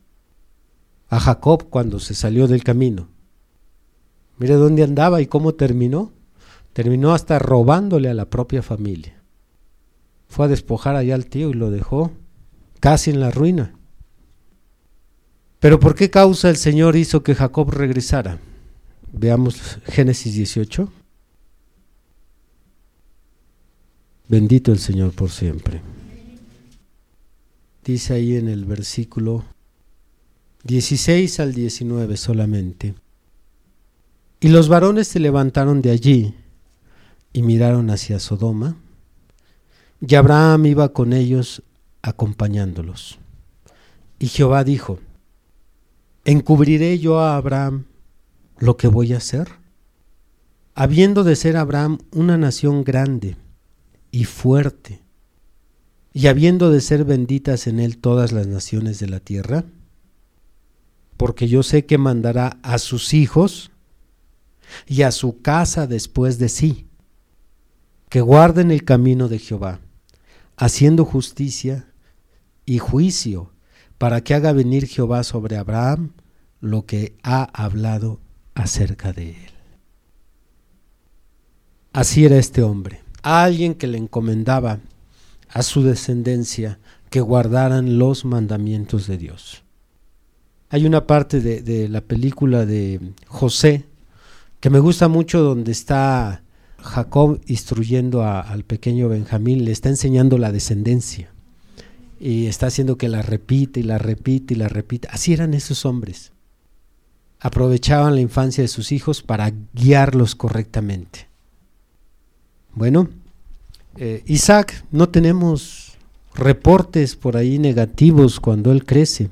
[1.08, 3.08] A Jacob cuando se salió del camino.
[4.38, 6.12] Mire dónde andaba y cómo terminó.
[6.72, 9.22] Terminó hasta robándole a la propia familia.
[10.26, 12.10] Fue a despojar allá al tío y lo dejó
[12.80, 13.74] casi en la ruina.
[15.62, 18.40] Pero ¿por qué causa el Señor hizo que Jacob regresara?
[19.12, 20.92] Veamos Génesis 18.
[24.26, 25.80] Bendito el Señor por siempre.
[27.84, 29.44] Dice ahí en el versículo
[30.64, 32.96] 16 al 19 solamente.
[34.40, 36.34] Y los varones se levantaron de allí
[37.32, 38.74] y miraron hacia Sodoma,
[40.00, 41.62] y Abraham iba con ellos
[42.02, 43.20] acompañándolos.
[44.18, 44.98] Y Jehová dijo,
[46.24, 47.84] ¿encubriré yo a Abraham
[48.58, 49.48] lo que voy a hacer?
[50.74, 53.36] Habiendo de ser Abraham una nación grande
[54.10, 55.02] y fuerte,
[56.14, 59.64] y habiendo de ser benditas en él todas las naciones de la tierra,
[61.16, 63.70] porque yo sé que mandará a sus hijos
[64.86, 66.86] y a su casa después de sí,
[68.08, 69.80] que guarden el camino de Jehová,
[70.56, 71.86] haciendo justicia
[72.66, 73.51] y juicio,
[74.02, 76.10] para que haga venir Jehová sobre Abraham
[76.60, 78.18] lo que ha hablado
[78.52, 79.52] acerca de él.
[81.92, 84.80] Así era este hombre, alguien que le encomendaba
[85.48, 89.62] a su descendencia que guardaran los mandamientos de Dios.
[90.68, 93.84] Hay una parte de, la película de José
[94.58, 96.42] que me gusta mucho donde está
[96.78, 101.31] Jacob instruyendo al pequeño Benjamín, le está enseñando la descendencia
[102.22, 105.08] y está haciendo que la repite y la repite y la repite.
[105.10, 106.32] Así eran esos hombres
[107.42, 111.28] aprovechaban la infancia de sus hijos para guiarlos correctamente.
[112.72, 113.08] Bueno,
[113.96, 115.98] eh, Isaac, no tenemos
[116.34, 119.28] reportes por ahí negativos cuando él crece,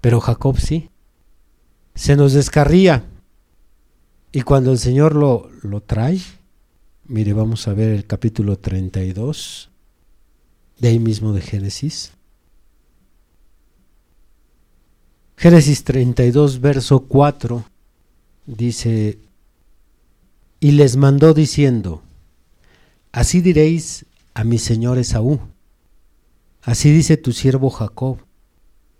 [0.00, 0.88] pero Jacob sí.
[1.94, 3.04] Se nos descarría.
[4.32, 6.20] Y cuando el Señor lo, lo trae,
[7.06, 9.70] mire, vamos a ver el capítulo 32,
[10.78, 12.12] de ahí mismo de Génesis.
[15.36, 17.64] Génesis 32, verso 4,
[18.46, 19.18] dice,
[20.60, 22.02] y les mandó diciendo,
[23.12, 25.40] así diréis a mi señor Esaú,
[26.62, 28.18] así dice tu siervo Jacob,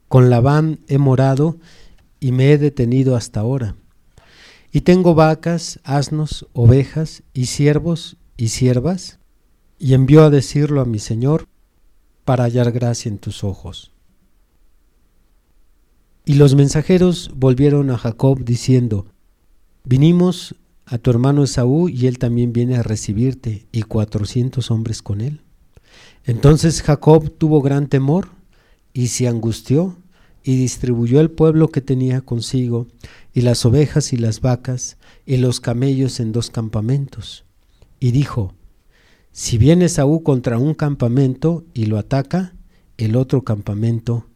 [0.09, 1.57] con Labán he morado
[2.21, 3.77] y me he detenido hasta ahora,
[4.71, 9.19] y tengo vacas, asnos, ovejas y siervos y siervas,
[9.79, 11.47] y envió a decirlo a mi señor
[12.25, 13.93] para hallar gracia en tus ojos.
[16.27, 19.07] Y los mensajeros volvieron a Jacob diciendo,
[19.85, 20.55] vinimos
[20.87, 25.43] a tu hermano Esaú y él también viene a recibirte y cuatrocientos hombres con él.
[26.25, 28.29] Entonces Jacob tuvo gran temor
[28.95, 29.97] y se angustió
[30.43, 32.87] y distribuyó el pueblo que tenía consigo
[33.33, 37.45] y las ovejas y las vacas y los camellos en dos campamentos.
[38.01, 38.55] Y dijo,
[39.35, 42.55] si viene Saúl contra un campamento y lo ataca,
[42.97, 44.29] el otro campamento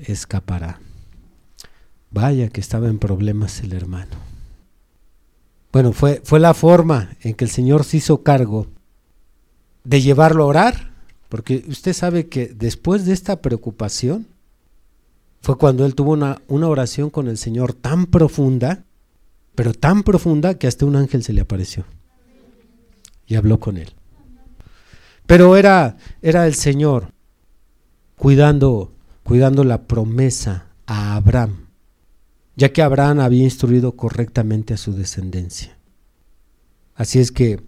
[0.00, 0.80] escapará.
[2.10, 4.16] Vaya que estaba en problemas el hermano.
[5.70, 8.68] Bueno, fue, fue la forma en que el Señor se hizo cargo
[9.84, 10.90] de llevarlo a orar,
[11.28, 14.26] porque usted sabe que después de esta preocupación
[15.42, 18.84] fue cuando él tuvo una, una oración con el Señor tan profunda,
[19.54, 21.84] pero tan profunda que hasta un ángel se le apareció
[23.26, 23.97] y habló con él.
[25.28, 27.12] Pero era, era el Señor
[28.16, 31.66] cuidando, cuidando la promesa a Abraham,
[32.56, 35.76] ya que Abraham había instruido correctamente a su descendencia.
[36.94, 37.60] Así es que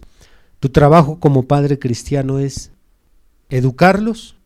[0.59, 2.71] tu trabajo como padre cristiano es
[3.49, 4.37] educarlos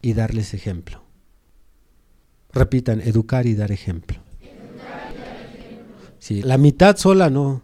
[0.00, 1.02] y darles ejemplo.
[2.54, 4.18] Repitan, educar y dar ejemplo.
[6.18, 7.60] Sí, la mitad sola no,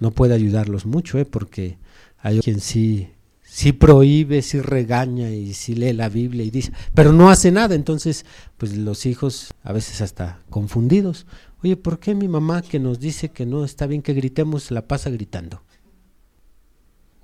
[0.00, 1.26] no puede ayudarlos mucho, ¿eh?
[1.26, 1.76] porque
[2.22, 3.10] hay quien sí
[3.52, 7.74] sí prohíbe, sí regaña y sí lee la Biblia y dice, pero no hace nada.
[7.74, 8.24] Entonces,
[8.56, 11.26] pues los hijos a veces hasta confundidos.
[11.62, 14.88] Oye, ¿por qué mi mamá que nos dice que no está bien que gritemos la
[14.88, 15.60] pasa gritando?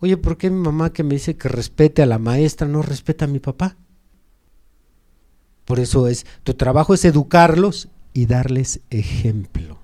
[0.01, 3.25] Oye, ¿por qué mi mamá que me dice que respete a la maestra no respeta
[3.25, 3.79] a mi papá?
[5.65, 9.79] Por eso es, tu trabajo es educarlos y darles ejemplo.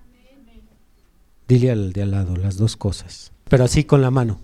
[1.48, 4.40] Dile al de al lado las dos cosas, pero así con la mano,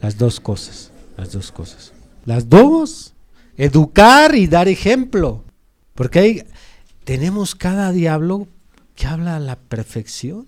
[0.00, 0.90] las dos cosas.
[1.16, 1.92] Las dos cosas.
[2.24, 3.14] Las dos.
[3.56, 5.44] Educar y dar ejemplo.
[5.94, 6.42] Porque hay,
[7.04, 8.48] tenemos cada diablo
[8.94, 10.46] que habla a la perfección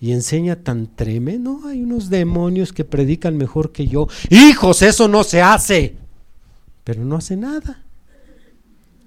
[0.00, 1.60] y enseña tan tremendo.
[1.66, 4.08] Hay unos demonios que predican mejor que yo.
[4.30, 5.96] Hijos, eso no se hace.
[6.84, 7.84] Pero no hace nada.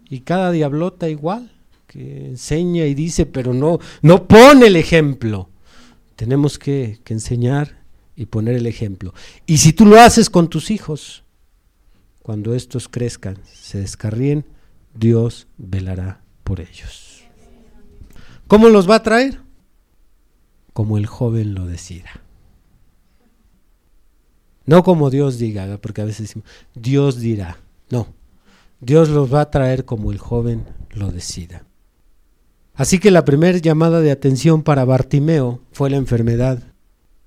[0.09, 1.51] Y cada diablota igual,
[1.87, 5.49] que enseña y dice, pero no, no pone el ejemplo.
[6.15, 7.84] Tenemos que, que enseñar
[8.15, 9.13] y poner el ejemplo.
[9.45, 11.23] Y si tú lo haces con tus hijos,
[12.21, 14.45] cuando estos crezcan, se descarríen,
[14.93, 17.23] Dios velará por ellos.
[18.47, 19.41] ¿Cómo los va a traer?
[20.73, 22.21] Como el joven lo decida.
[24.65, 27.59] No como Dios diga, porque a veces decimos, Dios dirá.
[27.89, 28.07] No,
[28.79, 31.65] Dios los va a traer como el joven lo decida.
[32.73, 36.74] Así que la primera llamada de atención para Bartimeo fue la enfermedad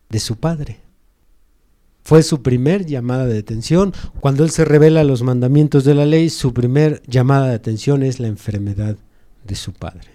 [0.08, 0.80] de su padre.
[2.02, 3.92] Fue su primer llamada de atención.
[4.20, 8.18] Cuando él se revela los mandamientos de la ley, su primer llamada de atención es
[8.18, 8.96] la enfermedad
[9.44, 10.08] de su padre.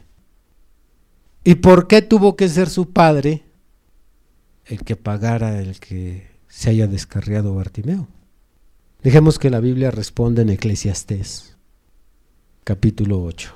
[1.43, 3.43] ¿Y por qué tuvo que ser su padre
[4.65, 8.07] el que pagara el que se haya descarriado Bartimeo?
[9.03, 11.57] Dejemos que la Biblia responda en Eclesiastés,
[12.63, 13.53] capítulo 8.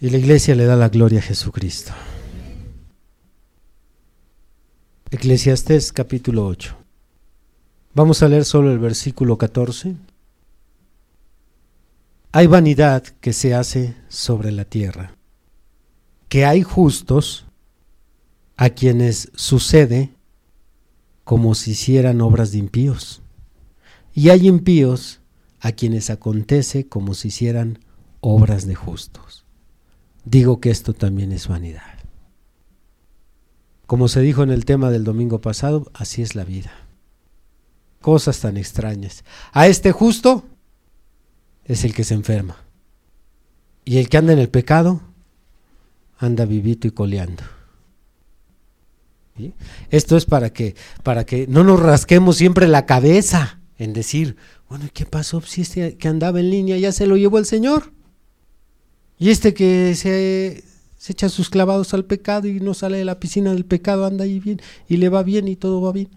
[0.00, 1.92] Y la iglesia le da la gloria a Jesucristo.
[5.14, 6.74] Eclesiastés capítulo 8.
[7.92, 9.94] Vamos a leer solo el versículo 14.
[12.32, 15.14] Hay vanidad que se hace sobre la tierra,
[16.30, 17.44] que hay justos
[18.56, 20.14] a quienes sucede
[21.24, 23.20] como si hicieran obras de impíos,
[24.14, 25.20] y hay impíos
[25.60, 27.80] a quienes acontece como si hicieran
[28.22, 29.44] obras de justos.
[30.24, 32.01] Digo que esto también es vanidad.
[33.92, 36.72] Como se dijo en el tema del domingo pasado, así es la vida.
[38.00, 39.22] Cosas tan extrañas.
[39.52, 40.46] A este justo
[41.66, 42.56] es el que se enferma.
[43.84, 45.02] Y el que anda en el pecado
[46.16, 47.42] anda vivito y coleando.
[49.90, 54.38] Esto es para que, para que no nos rasquemos siempre la cabeza en decir,
[54.70, 57.92] bueno, ¿qué pasó si este que andaba en línea ya se lo llevó el Señor?
[59.18, 60.64] Y este que se
[61.02, 64.22] se echa sus clavados al pecado y no sale de la piscina del pecado, anda
[64.22, 66.10] ahí bien y le va bien y todo va bien.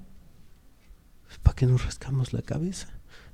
[1.42, 2.90] ¿Para qué nos rascamos la cabeza?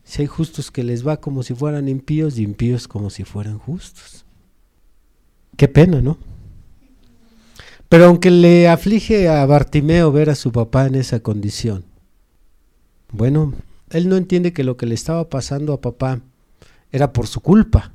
[0.05, 3.57] Si hay justos que les va como si fueran impíos y impíos como si fueran
[3.57, 4.23] justos.
[5.57, 6.17] Qué pena, ¿no?
[7.89, 11.83] Pero aunque le aflige a Bartimeo ver a su papá en esa condición,
[13.11, 13.55] bueno,
[13.89, 16.21] él no entiende que lo que le estaba pasando a papá
[16.93, 17.91] era por su culpa.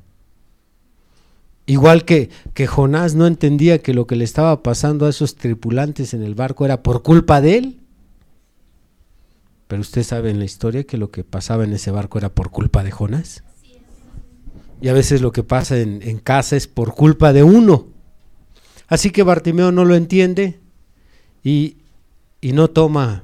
[1.67, 6.13] Igual que, que Jonás no entendía que lo que le estaba pasando a esos tripulantes
[6.13, 7.79] en el barco era por culpa de él.
[9.67, 12.51] Pero usted sabe en la historia que lo que pasaba en ese barco era por
[12.51, 13.43] culpa de Jonás.
[14.79, 17.87] Y a veces lo que pasa en, en casa es por culpa de uno.
[18.87, 20.61] Así que Bartimeo no lo entiende
[21.43, 21.77] y,
[22.39, 23.23] y no toma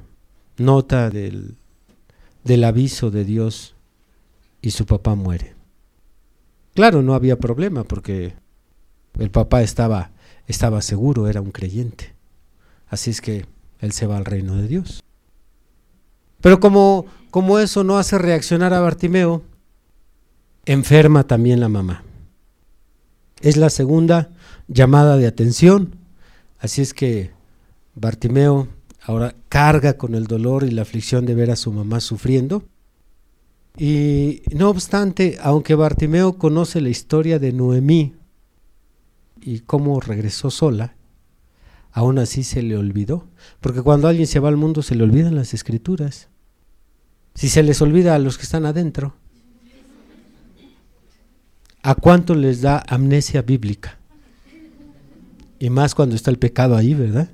[0.58, 1.56] nota del,
[2.44, 3.74] del aviso de Dios
[4.60, 5.53] y su papá muere.
[6.74, 8.34] Claro, no había problema porque
[9.18, 10.10] el papá estaba,
[10.46, 12.14] estaba seguro, era un creyente.
[12.88, 13.46] Así es que
[13.78, 15.02] él se va al reino de Dios.
[16.40, 19.42] Pero como, como eso no hace reaccionar a Bartimeo,
[20.66, 22.02] enferma también la mamá.
[23.40, 24.30] Es la segunda
[24.68, 25.96] llamada de atención.
[26.58, 27.30] Así es que
[27.94, 28.68] Bartimeo
[29.02, 32.64] ahora carga con el dolor y la aflicción de ver a su mamá sufriendo.
[33.76, 38.14] Y no obstante, aunque Bartimeo conoce la historia de Noemí
[39.40, 40.94] y cómo regresó sola,
[41.90, 43.26] aún así se le olvidó.
[43.60, 46.28] Porque cuando alguien se va al mundo se le olvidan las escrituras.
[47.34, 49.16] Si se les olvida a los que están adentro,
[51.82, 53.98] ¿a cuánto les da amnesia bíblica?
[55.58, 57.30] Y más cuando está el pecado ahí, ¿verdad?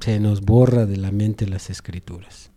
[0.00, 2.53] Se nos borra de la mente las escrituras.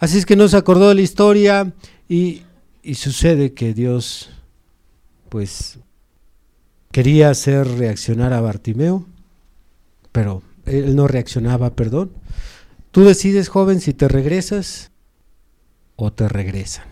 [0.00, 1.74] Así es que no se acordó de la historia
[2.08, 2.42] y,
[2.82, 4.30] y sucede que Dios,
[5.28, 5.78] pues,
[6.90, 9.06] quería hacer reaccionar a Bartimeo,
[10.10, 12.12] pero él no reaccionaba, perdón.
[12.92, 14.90] Tú decides, joven, si te regresas
[15.96, 16.86] o te regresan.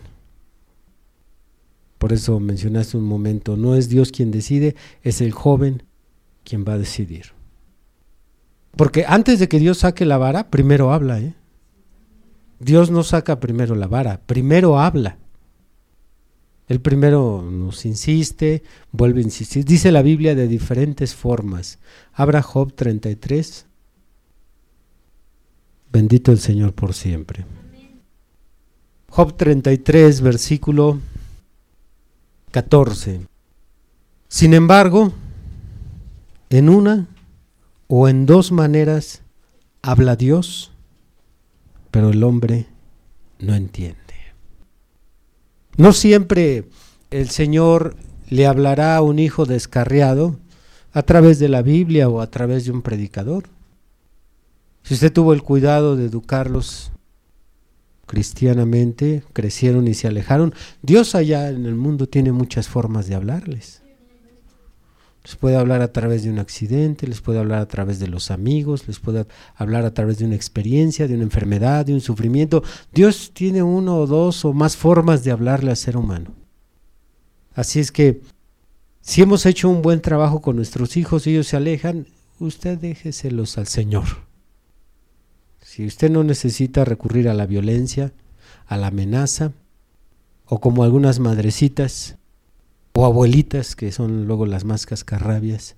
[1.97, 5.81] Por eso mencionaste un momento, no es Dios quien decide, es el joven
[6.43, 7.33] quien va a decidir.
[8.77, 11.33] Porque antes de que Dios saque la vara, primero habla, ¿eh?
[12.59, 15.17] Dios no saca primero la vara, primero habla.
[16.67, 19.65] El primero nos insiste, vuelve a insistir.
[19.65, 21.79] Dice la Biblia de diferentes formas.
[22.13, 23.65] Abra Job 33.
[25.91, 27.45] Bendito el Señor por siempre.
[29.09, 30.99] Job 33, versículo
[32.51, 33.21] 14.
[34.27, 35.11] Sin embargo,
[36.51, 37.07] en una
[37.87, 39.23] o en dos maneras
[39.81, 40.68] habla Dios
[41.91, 42.67] pero el hombre
[43.39, 43.97] no entiende.
[45.77, 46.65] No siempre
[47.09, 47.95] el Señor
[48.29, 50.37] le hablará a un hijo descarriado
[50.91, 53.45] a través de la Biblia o a través de un predicador.
[54.83, 56.91] Si usted tuvo el cuidado de educarlos
[58.05, 63.78] cristianamente, crecieron y se alejaron, Dios allá en el mundo tiene muchas formas de hablarles.
[65.29, 68.31] Les puede hablar a través de un accidente, les puede hablar a través de los
[68.31, 72.63] amigos, les puede hablar a través de una experiencia, de una enfermedad, de un sufrimiento.
[72.91, 76.33] Dios tiene uno o dos o más formas de hablarle al ser humano.
[77.53, 78.23] Así es que
[79.01, 82.07] si hemos hecho un buen trabajo con nuestros hijos y ellos se alejan,
[82.39, 84.05] usted déjeselos al Señor.
[85.61, 88.13] Si usted no necesita recurrir a la violencia,
[88.65, 89.51] a la amenaza,
[90.47, 92.17] o como algunas madrecitas,
[92.99, 95.77] o abuelitas, que son luego las más cascarrabias,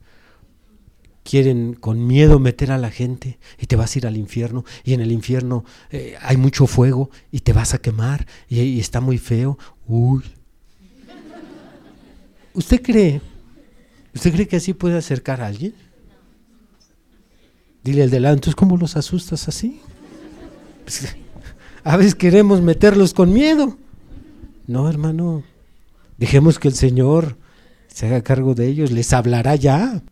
[1.23, 4.95] quieren con miedo meter a la gente y te vas a ir al infierno y
[4.95, 9.19] en el infierno eh, hay mucho fuego y te vas a quemar y, está muy
[9.19, 9.59] feo.
[9.87, 10.23] Uy.
[12.55, 13.21] ¿Usted cree?
[14.15, 15.75] ¿Usted cree que así puede acercar a alguien?
[17.83, 19.79] Dile al delante, entonces ¿cómo los asustas así?
[20.85, 21.15] Pues,
[21.83, 23.77] a veces queremos meterlos con miedo.
[24.65, 25.43] No, hermano,
[26.21, 27.35] Dejemos que el Señor
[27.87, 30.03] se haga cargo de ellos, les hablará ya.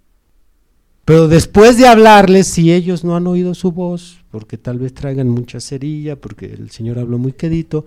[1.06, 5.30] Pero después de hablarles, si ellos no han oído su voz, porque tal vez traigan
[5.30, 7.86] mucha cerilla, porque el Señor habló muy quedito,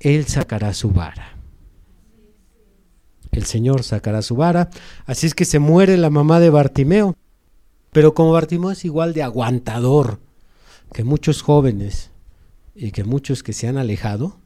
[0.00, 1.34] Él sacará su vara.
[3.32, 4.68] El Señor sacará su vara.
[5.06, 7.16] Así es que se muere la mamá de Bartimeo.
[7.90, 10.20] Pero como Bartimeo es igual de aguantador
[10.92, 12.10] que muchos jóvenes
[12.74, 14.36] y que muchos que se han alejado,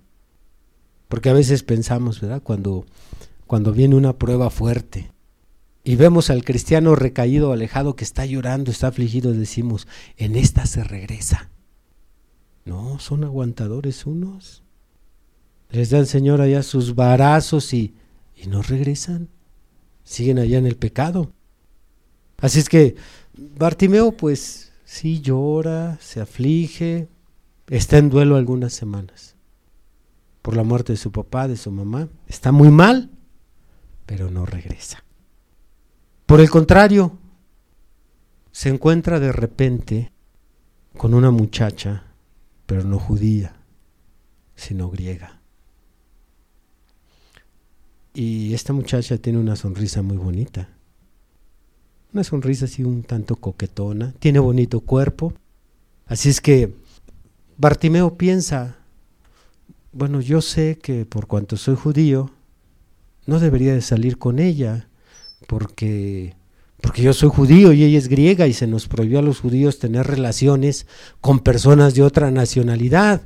[1.14, 2.42] porque a veces pensamos, ¿verdad?
[2.42, 2.86] Cuando,
[3.46, 5.12] cuando viene una prueba fuerte
[5.84, 9.86] y vemos al cristiano recaído, alejado, que está llorando, está afligido, decimos,
[10.16, 11.50] en esta se regresa.
[12.64, 14.64] No, son aguantadores unos.
[15.70, 17.94] Les da el Señor allá sus varazos y,
[18.34, 19.28] y no regresan.
[20.02, 21.30] Siguen allá en el pecado.
[22.38, 22.96] Así es que
[23.56, 27.06] Bartimeo pues sí llora, se aflige,
[27.68, 29.33] está en duelo algunas semanas
[30.44, 32.10] por la muerte de su papá, de su mamá.
[32.26, 33.10] Está muy mal,
[34.04, 35.02] pero no regresa.
[36.26, 37.16] Por el contrario,
[38.52, 40.12] se encuentra de repente
[40.98, 42.12] con una muchacha,
[42.66, 43.56] pero no judía,
[44.54, 45.40] sino griega.
[48.12, 50.68] Y esta muchacha tiene una sonrisa muy bonita.
[52.12, 55.32] Una sonrisa así un tanto coquetona, tiene bonito cuerpo.
[56.04, 56.74] Así es que
[57.56, 58.83] Bartimeo piensa,
[59.94, 62.30] bueno, yo sé que por cuanto soy judío,
[63.26, 64.88] no debería de salir con ella,
[65.46, 66.34] porque,
[66.80, 69.78] porque yo soy judío y ella es griega y se nos prohibió a los judíos
[69.78, 70.86] tener relaciones
[71.20, 73.22] con personas de otra nacionalidad.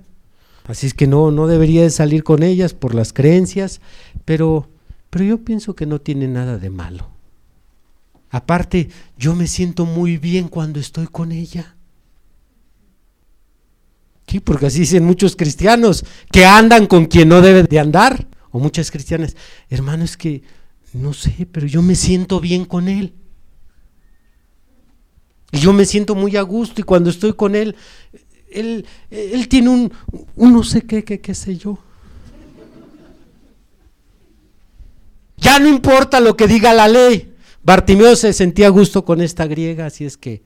[0.66, 3.80] Así es que no, no debería de salir con ellas por las creencias,
[4.26, 4.68] pero,
[5.08, 7.08] pero yo pienso que no tiene nada de malo.
[8.30, 11.77] Aparte, yo me siento muy bien cuando estoy con ella.
[14.28, 18.26] Sí, porque así dicen muchos cristianos que andan con quien no debe de andar.
[18.50, 19.34] O muchas cristianas,
[19.70, 20.42] hermano, es que
[20.92, 23.14] no sé, pero yo me siento bien con él.
[25.50, 27.74] Y yo me siento muy a gusto y cuando estoy con él,
[28.50, 29.92] él, él tiene un,
[30.36, 31.78] un no sé qué, qué, qué sé yo.
[35.38, 37.34] Ya no importa lo que diga la ley.
[37.62, 40.42] Bartimeo se sentía a gusto con esta griega, así es que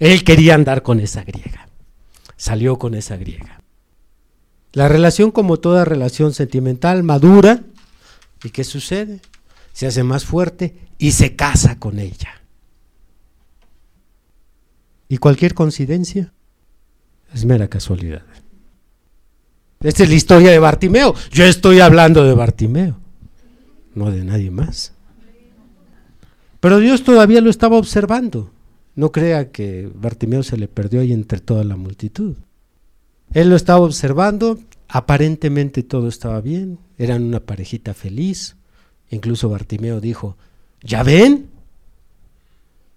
[0.00, 1.69] él quería andar con esa griega.
[2.40, 3.60] Salió con esa griega.
[4.72, 7.64] La relación, como toda relación sentimental, madura.
[8.42, 9.20] ¿Y qué sucede?
[9.74, 12.40] Se hace más fuerte y se casa con ella.
[15.06, 16.32] Y cualquier coincidencia
[17.34, 18.22] es mera casualidad.
[19.80, 21.14] Esta es la historia de Bartimeo.
[21.30, 22.96] Yo estoy hablando de Bartimeo,
[23.94, 24.94] no de nadie más.
[26.58, 28.50] Pero Dios todavía lo estaba observando.
[28.94, 32.36] No crea que Bartimeo se le perdió ahí entre toda la multitud.
[33.32, 38.56] Él lo estaba observando, aparentemente todo estaba bien, eran una parejita feliz.
[39.10, 40.36] Incluso Bartimeo dijo,
[40.82, 41.48] ¿ya ven?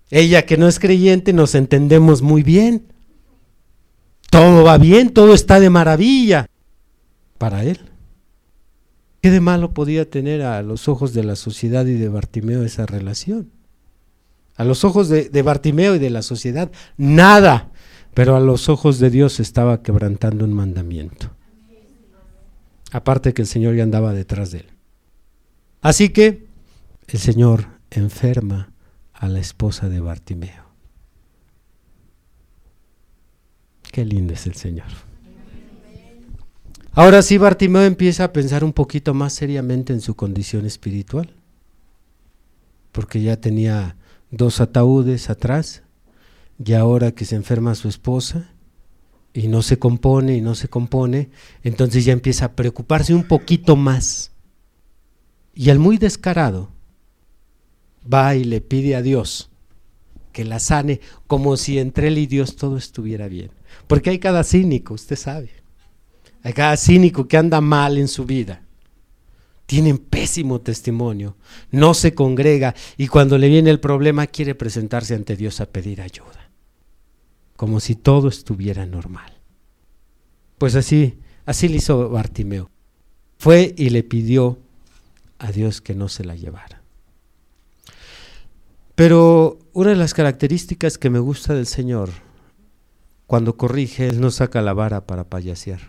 [0.10, 2.86] Ella que no es creyente nos entendemos muy bien.
[4.30, 6.48] Todo va bien, todo está de maravilla
[7.38, 7.80] para él.
[9.22, 12.86] ¿Qué de malo podía tener a los ojos de la sociedad y de Bartimeo esa
[12.86, 13.53] relación?
[14.56, 17.72] A los ojos de, Bartimeo y de la sociedad, nada.
[18.14, 21.32] Pero a los ojos de Dios estaba quebrantando un mandamiento.
[22.92, 24.68] Aparte que el Señor ya andaba detrás de él.
[25.82, 26.46] Así que
[27.08, 28.72] el Señor enferma
[29.14, 30.64] a la esposa de Bartimeo.
[33.92, 34.88] Qué lindo es el Señor.
[36.94, 41.34] Ahora sí, Bartimeo empieza a pensar un poquito más seriamente en su condición espiritual,
[42.92, 43.96] porque ya tenía
[44.36, 45.84] dos ataúdes atrás,
[46.64, 48.50] y ahora que se enferma su esposa
[49.34, 51.30] y no se compone y no se compone,
[51.64, 54.32] entonces ya empieza a preocuparse un poquito más.
[55.56, 56.70] Y el muy descarado
[58.12, 59.50] va y le pide a Dios
[60.32, 63.52] que la sane como si entre él y Dios todo estuviera bien.
[63.88, 65.52] Porque hay cada cínico, usted sabe.
[66.42, 68.63] Hay cada cínico que anda mal en su vida.
[69.66, 71.38] Tienen pésimo testimonio,
[71.72, 76.02] no se congrega y cuando le viene el problema quiere presentarse ante Dios a pedir
[76.02, 76.50] ayuda,
[77.56, 79.34] como si todo estuviera normal.
[80.58, 82.70] Pues así, así le hizo Bartimeo.
[83.38, 84.60] Fue y le pidió
[85.40, 86.82] a Dios que no se la llevara.
[88.96, 92.10] Pero una de las características que me gusta del Señor,
[93.28, 95.80] cuando corrige, Él no saca la vara para payasear.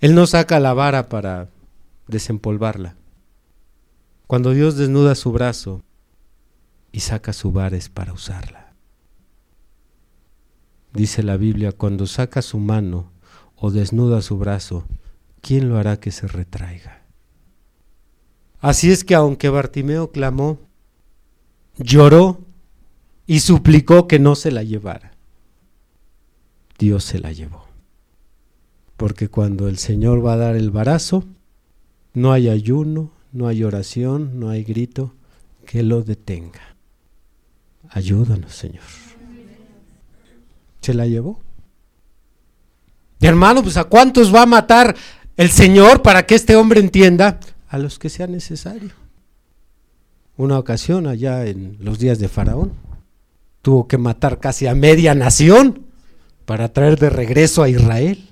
[0.00, 1.48] Él no saca la vara para
[2.08, 2.96] desempolvarla.
[4.26, 5.82] Cuando Dios desnuda su brazo
[6.92, 8.74] y saca su vara es para usarla.
[10.92, 13.12] Dice la Biblia, cuando saca su mano
[13.56, 14.86] o desnuda su brazo,
[15.40, 17.02] ¿quién lo hará que se retraiga?
[18.60, 20.58] Así es que aunque Bartimeo clamó,
[21.76, 22.40] lloró
[23.26, 25.12] y suplicó que no se la llevara,
[26.78, 27.68] Dios se la llevó
[28.98, 31.24] porque cuando el Señor va a dar el barazo,
[32.14, 35.14] no hay ayuno, no hay oración, no hay grito
[35.66, 36.76] que lo detenga.
[37.90, 38.84] Ayúdanos, Señor.
[40.80, 41.40] Se la llevó.
[43.20, 44.94] Y hermano, pues a cuántos va a matar
[45.36, 47.40] el Señor para que este hombre entienda?
[47.68, 48.90] A los que sea necesario.
[50.36, 52.72] Una ocasión allá en los días de Faraón,
[53.62, 55.86] tuvo que matar casi a media nación
[56.44, 58.28] para traer de regreso a Israel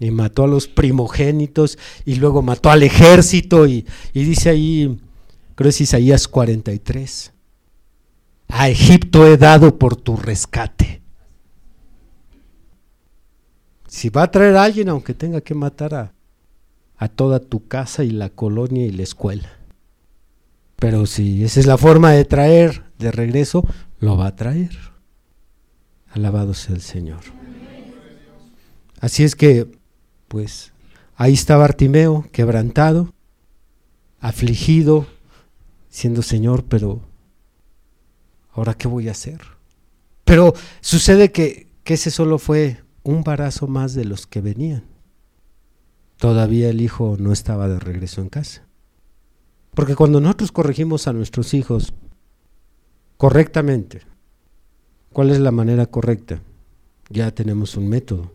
[0.00, 4.98] y mató a los primogénitos y luego mató al ejército y, dice ahí,
[5.54, 7.32] creo es Isaías 43,
[8.48, 11.02] a Egipto he dado por tu rescate.
[13.86, 16.14] Si va a traer a alguien, aunque tenga que matar a,
[16.96, 19.50] a toda tu casa y la colonia y la escuela.
[20.76, 23.66] Pero si esa es la forma de traer de regreso,
[23.98, 24.70] lo va a traer.
[26.12, 27.20] Alabado sea el Señor.
[29.00, 29.79] Así es que
[30.30, 30.72] pues
[31.16, 33.12] ahí está Bartimeo, quebrantado,
[34.20, 35.04] afligido,
[35.88, 37.00] siendo Señor, pero
[38.52, 39.40] ahora qué voy a hacer.
[40.24, 44.84] Pero sucede que, que ese solo fue un barazo más de los que venían.
[46.16, 48.62] Todavía el hijo no estaba de regreso en casa.
[49.74, 51.92] Porque cuando nosotros corregimos a nuestros hijos
[53.16, 54.02] correctamente,
[55.12, 56.40] ¿cuál es la manera correcta?
[57.08, 58.30] Ya tenemos un método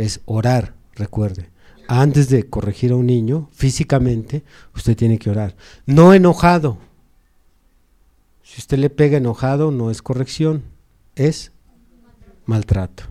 [0.00, 1.50] es orar, recuerde.
[1.88, 4.44] Antes de corregir a un niño físicamente,
[4.76, 5.56] usted tiene que orar.
[5.86, 6.78] No enojado.
[8.42, 10.62] Si usted le pega enojado, no es corrección,
[11.16, 11.52] es
[12.46, 13.04] maltrato.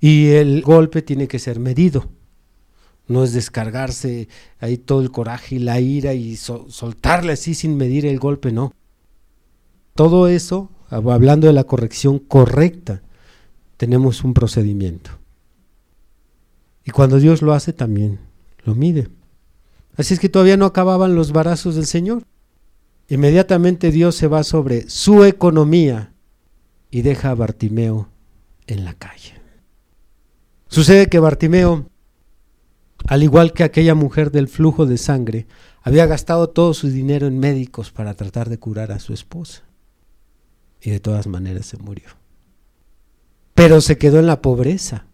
[0.00, 2.08] Y el golpe tiene que ser medido.
[3.06, 4.28] No es descargarse
[4.60, 8.72] ahí todo el coraje y la ira y soltarle así sin medir el golpe, no.
[9.94, 13.02] Todo eso, hablando de la corrección correcta,
[13.76, 15.10] tenemos un procedimiento.
[16.84, 18.20] Y cuando Dios lo hace también
[18.64, 19.08] lo mide.
[19.96, 22.24] Así es que todavía no acababan los barazos del Señor.
[23.08, 26.12] Inmediatamente Dios se va sobre su economía
[26.90, 28.08] y deja a Bartimeo
[28.66, 29.34] en la calle.
[30.68, 31.88] Sucede que Bartimeo,
[33.06, 35.46] al igual que aquella mujer del flujo de sangre,
[35.82, 39.62] había gastado todo su dinero en médicos para tratar de curar a su esposa.
[40.80, 42.08] Y de todas maneras se murió.
[43.54, 45.06] Pero se quedó en la pobreza,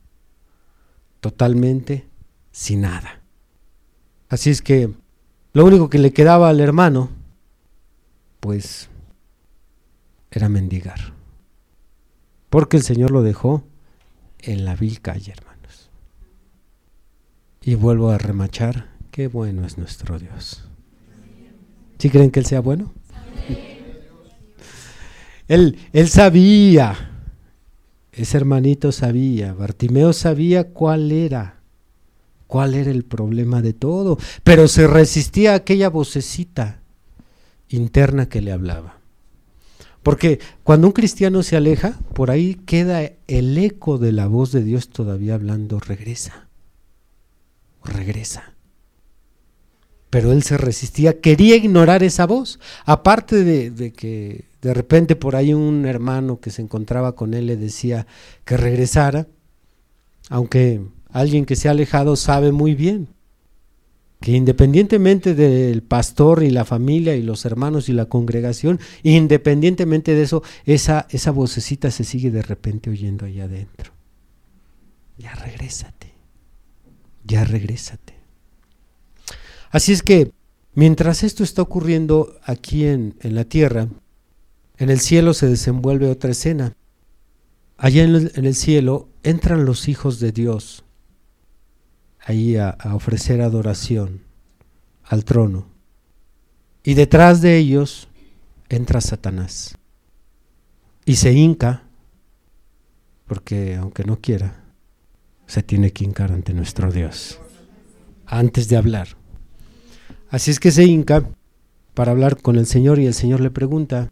[1.21, 2.07] totalmente
[2.51, 3.21] sin nada.
[4.29, 4.93] Así es que
[5.53, 7.11] lo único que le quedaba al hermano,
[8.41, 8.89] pues,
[10.31, 11.13] era mendigar.
[12.49, 13.65] Porque el Señor lo dejó
[14.39, 15.91] en la vil calle, hermanos.
[17.63, 20.65] Y vuelvo a remachar, qué bueno es nuestro Dios.
[21.99, 22.93] ¿Sí creen que Él sea bueno?
[25.49, 27.10] Él, él sabía,
[28.23, 31.61] ese hermanito sabía, Bartimeo sabía cuál era,
[32.47, 36.81] cuál era el problema de todo, pero se resistía a aquella vocecita
[37.69, 38.99] interna que le hablaba.
[40.03, 44.65] Porque cuando un cristiano se aleja, por ahí queda el eco de la voz de
[44.65, 46.49] Dios todavía hablando, regresa,
[47.85, 48.55] regresa
[50.11, 55.55] pero él se resistía, quería ignorar esa voz, aparte de, que de repente por ahí
[55.55, 58.07] un hermano que se encontraba con él le decía
[58.45, 59.27] que regresara,
[60.29, 63.09] aunque alguien que se ha alejado sabe muy bien
[64.21, 70.23] que independientemente del pastor y la familia y los hermanos y la congregación, independientemente de
[70.23, 73.93] eso, esa, esa vocecita se sigue de repente oyendo allá adentro.
[75.17, 76.13] Ya regrésate,
[77.25, 78.15] ya regrésate.
[79.71, 80.33] Así es que
[80.75, 83.89] mientras esto está ocurriendo aquí en, la tierra,
[84.81, 86.75] en el cielo se desenvuelve otra escena.
[87.77, 90.85] Allá en el, cielo entran los hijos de Dios
[92.19, 94.23] ahí a, a ofrecer adoración
[95.05, 95.67] al trono.
[96.83, 98.09] Y detrás de ellos
[98.71, 99.77] entra Satanás.
[101.05, 101.83] Y se hinca,
[103.27, 104.65] porque aunque no quiera,
[105.47, 107.39] se tiene que hincar ante nuestro Dios
[108.25, 109.09] antes de hablar.
[110.31, 111.29] Así es que se hinca
[111.93, 114.11] para hablar con el Señor y el Señor le pregunta,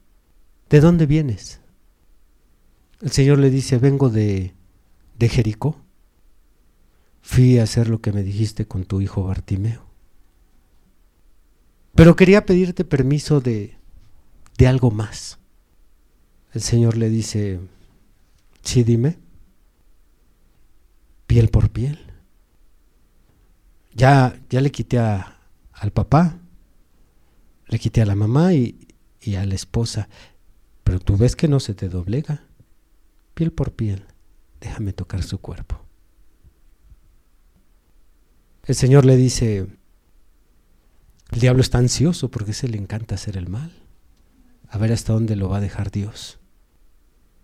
[0.70, 1.60] ¿de dónde vienes?
[3.00, 4.54] El Señor le dice, vengo de,
[5.18, 5.76] de Jericó.
[7.22, 9.86] Fui a hacer lo que me dijiste con tu hijo Bartimeo.
[11.94, 13.76] Pero quería pedirte permiso de,
[14.56, 15.38] de algo más.
[16.52, 17.60] El Señor le dice,
[18.62, 19.18] sí, dime,
[21.26, 21.98] piel por piel.
[23.94, 25.38] Ya, ya le quité a,
[25.72, 26.38] al papá,
[27.68, 28.86] le quité a la mamá y,
[29.36, 30.08] a la esposa,
[30.88, 32.44] pero tú ves que no se te doblega,
[33.34, 34.06] piel por piel,
[34.58, 35.78] déjame tocar su cuerpo.
[38.64, 39.66] El Señor le dice,
[41.30, 43.70] el diablo está ansioso porque se le encanta hacer el mal,
[44.66, 46.38] a ver hasta dónde lo va a dejar Dios.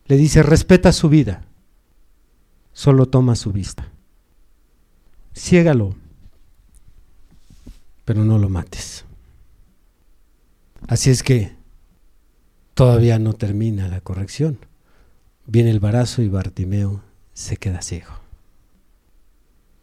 [0.07, 1.45] Le dice, respeta su vida,
[2.73, 3.93] solo toma su vista.
[5.37, 5.95] Ciégalo,
[8.07, 9.05] pero no lo mates.
[10.89, 11.54] Así es que
[12.75, 14.59] todavía no termina la corrección.
[15.47, 17.03] Viene el barazo y Bartimeo
[17.33, 18.13] se queda ciego.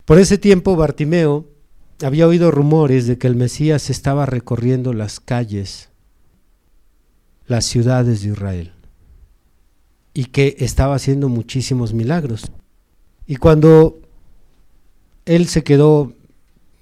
[0.06, 1.48] Por ese tiempo Bartimeo
[2.04, 5.90] había oído rumores de que el Mesías estaba recorriendo las calles,
[7.46, 8.74] las ciudades de Israel,
[10.14, 12.52] y que estaba haciendo muchísimos milagros.
[13.28, 14.00] Y cuando
[15.26, 16.14] él se quedó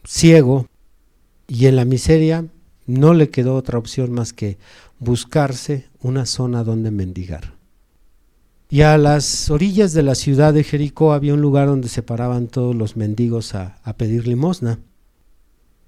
[0.06, 0.68] ciego,
[1.48, 2.46] y en la miseria
[2.90, 4.58] no le quedó otra opción más que
[4.98, 7.54] buscarse una zona donde mendigar.
[8.68, 12.48] Y a las orillas de la ciudad de Jericó había un lugar donde se paraban
[12.48, 14.80] todos los mendigos a, pedir limosna.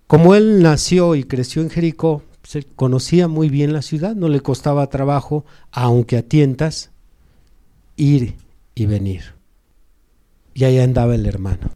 [0.05, 4.41] Como él nació y creció en Jericó, se conocía muy bien la ciudad, no le
[4.41, 6.91] costaba trabajo, aunque a tientas,
[7.97, 8.35] ir
[8.75, 9.33] y venir.
[10.53, 11.71] Y ahí andaba el hermano.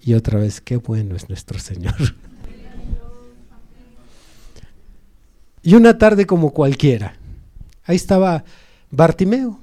[0.00, 1.94] Y otra vez, qué bueno es nuestro Señor.
[5.62, 7.16] Y una tarde como cualquiera,
[7.84, 8.44] ahí estaba
[8.90, 9.58] Bartimeo,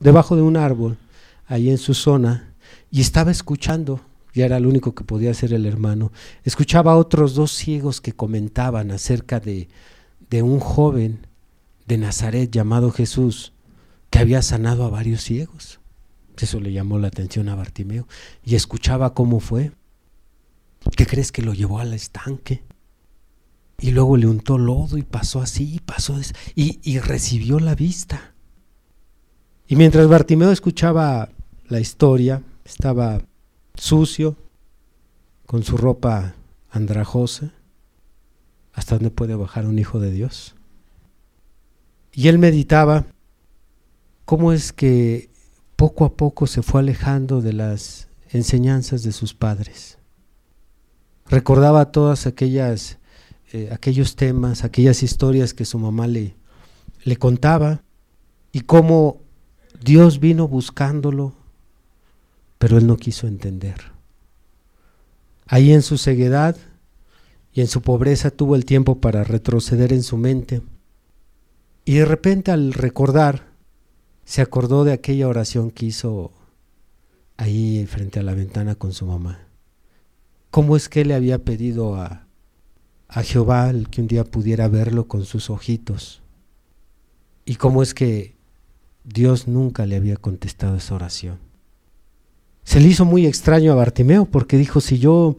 [0.00, 0.98] debajo de un árbol,
[1.46, 2.54] ahí en su zona,
[2.90, 4.00] y estaba escuchando,
[4.34, 6.12] ya era lo único que podía hacer el hermano,
[6.44, 9.68] escuchaba a otros dos ciegos que comentaban acerca de,
[10.28, 11.26] de un joven
[11.86, 13.52] de Nazaret llamado Jesús
[14.10, 15.80] que había sanado a varios ciegos.
[16.36, 18.08] Eso le llamó la atención a Bartimeo
[18.44, 19.72] y escuchaba cómo fue.
[20.96, 22.62] ¿Qué crees que lo llevó al estanque?
[23.80, 26.18] Y luego le untó lodo y pasó así, pasó
[26.54, 28.34] y, y recibió la vista.
[29.66, 31.30] Y mientras Bartimeo escuchaba
[31.68, 33.22] la historia, estaba
[33.74, 34.36] sucio,
[35.50, 36.36] con su ropa
[36.70, 37.52] andrajosa,
[38.72, 40.54] ¿hasta dónde puede bajar un hijo de Dios?
[42.12, 43.04] Y él meditaba
[44.24, 45.28] cómo es que
[45.74, 49.98] poco a poco se fue alejando de las enseñanzas de sus padres.
[51.26, 52.99] Recordaba todas aquellas
[53.52, 56.36] eh, aquellos temas, aquellas historias que su mamá le,
[57.02, 57.82] le contaba
[58.52, 59.20] y cómo
[59.82, 61.34] Dios vino buscándolo,
[62.58, 63.92] pero él no quiso entender.
[65.46, 66.56] Ahí en su ceguedad
[67.52, 70.62] y en su pobreza tuvo el tiempo para retroceder en su mente.
[71.84, 73.48] Y de repente al recordar,
[74.24, 76.32] se acordó de aquella oración que hizo
[77.36, 79.40] ahí frente a la ventana con su mamá.
[80.52, 82.28] ¿Cómo es que le había pedido a,
[83.12, 86.22] a Jehová el que un día pudiera verlo con sus ojitos?
[87.44, 88.36] ¿Y cómo es que
[89.04, 91.38] Dios nunca le había contestado esa oración?
[92.62, 95.36] Se le hizo muy extraño a Bartimeo porque dijo, si yo,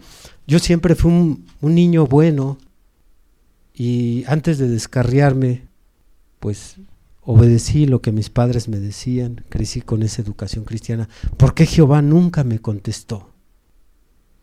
[0.47, 2.57] yo siempre fui un, un niño bueno
[3.73, 5.67] y antes de descarriarme,
[6.39, 6.75] pues
[7.21, 11.07] obedecí lo que mis padres me decían, crecí con esa educación cristiana,
[11.37, 13.29] ¿por qué Jehová nunca me contestó?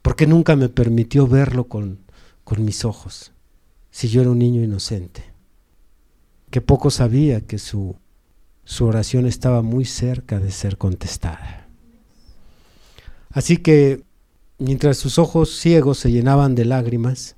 [0.00, 1.98] ¿Por qué nunca me permitió verlo con,
[2.48, 3.32] con mis ojos
[3.90, 5.22] si yo era un niño inocente?
[6.50, 7.94] Que poco sabía que su,
[8.64, 11.68] su oración estaba muy cerca de ser contestada.
[13.28, 14.02] Así que
[14.56, 17.36] mientras sus ojos ciegos se llenaban de lágrimas,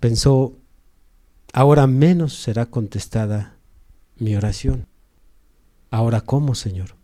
[0.00, 0.52] pensó,
[1.54, 3.56] ahora menos será contestada
[4.18, 4.86] mi oración.
[5.90, 6.96] Ahora, ¿cómo, Señor?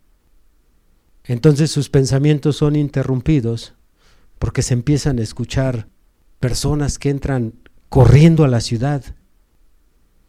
[1.24, 3.72] Entonces sus pensamientos son interrumpidos
[4.38, 5.88] porque se empiezan a escuchar
[6.40, 7.54] personas que entran
[7.88, 9.02] corriendo a la ciudad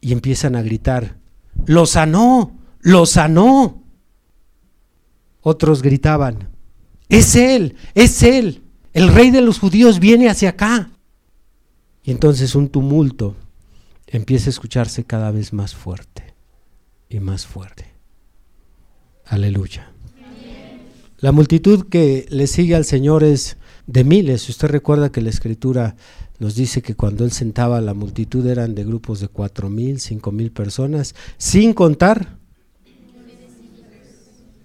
[0.02, 1.18] y empiezan a gritar,
[1.66, 3.84] lo sanó, lo sanó.
[5.42, 6.50] Otros gritaban,
[7.08, 10.92] es Él, es Él, el rey de los judíos viene hacia acá.
[12.04, 13.36] Y entonces un tumulto
[14.08, 16.34] empieza a escucharse cada vez más fuerte
[17.10, 17.86] y más fuerte.
[19.26, 19.92] Aleluya.
[21.20, 23.58] La multitud que le sigue al Señor es
[23.90, 24.48] de miles.
[24.48, 25.96] Usted recuerda que la escritura
[26.38, 30.32] nos dice que cuando él sentaba la multitud eran de grupos de cuatro mil, cinco
[30.32, 32.38] mil personas, sin contar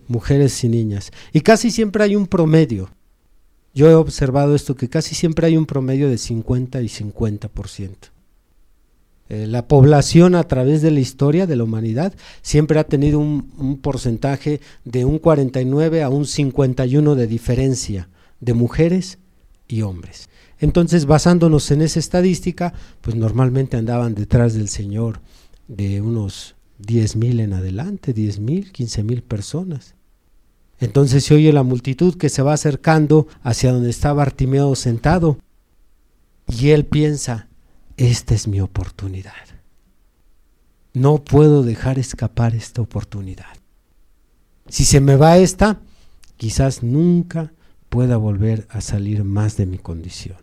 [0.07, 1.11] mujeres y niñas.
[1.33, 2.91] Y casi siempre hay un promedio.
[3.72, 7.91] Yo he observado esto que casi siempre hay un promedio de 50 y 50%.
[9.31, 12.12] Eh, la población a través de la historia de la humanidad
[12.43, 18.11] siempre ha tenido un, porcentaje de un 49 a un 51 de diferencia
[18.45, 19.18] de mujeres
[19.66, 20.28] y hombres.
[20.59, 25.20] Entonces, basándonos en esa estadística, pues normalmente andaban detrás del Señor
[25.68, 29.95] de unos 10 mil en adelante, 10 mil, 15 mil personas.
[30.80, 35.38] Entonces se oye la multitud que se va acercando hacia donde está Bartimeo sentado
[36.49, 37.49] y él piensa,
[37.97, 39.32] esta es mi oportunidad.
[40.92, 43.57] No puedo dejar escapar esta oportunidad.
[44.68, 45.80] Si se me va esta,
[46.36, 47.53] quizás nunca
[47.95, 50.38] pueda volver a salir más de mi condición.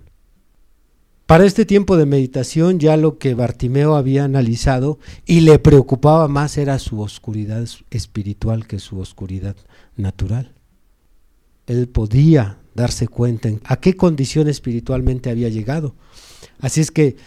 [1.25, 6.57] Para este tiempo de meditación ya lo que Bartimeo había analizado y le preocupaba más
[6.57, 9.57] era su oscuridad espiritual que su oscuridad
[9.97, 10.53] natural.
[11.67, 15.95] Él podía darse cuenta en a qué condición espiritualmente había llegado.
[16.61, 17.17] Así es que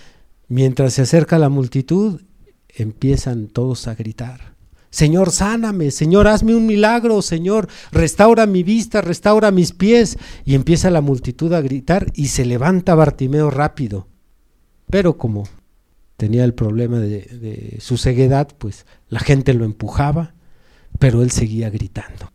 [0.48, 2.20] Mientras se acerca la multitud,
[2.68, 4.53] empiezan todos a gritar.
[4.94, 10.16] Señor, sáname, Señor, hazme un milagro, Señor, restaura mi vista, restaura mis pies.
[10.44, 14.06] Y empieza la multitud a gritar y se levanta Bartimeo rápido.
[14.88, 15.48] Pero como
[16.16, 20.34] tenía el problema de, de su ceguedad, pues la gente lo empujaba,
[21.00, 22.30] pero él seguía gritando.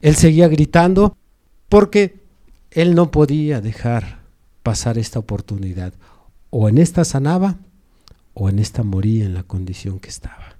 [0.00, 1.16] Él seguía gritando
[1.68, 2.20] porque
[2.70, 4.20] él no podía dejar
[4.62, 5.92] pasar esta oportunidad
[6.50, 7.58] o en esta sanaba
[8.32, 10.57] o en esta moría en la condición que estaba.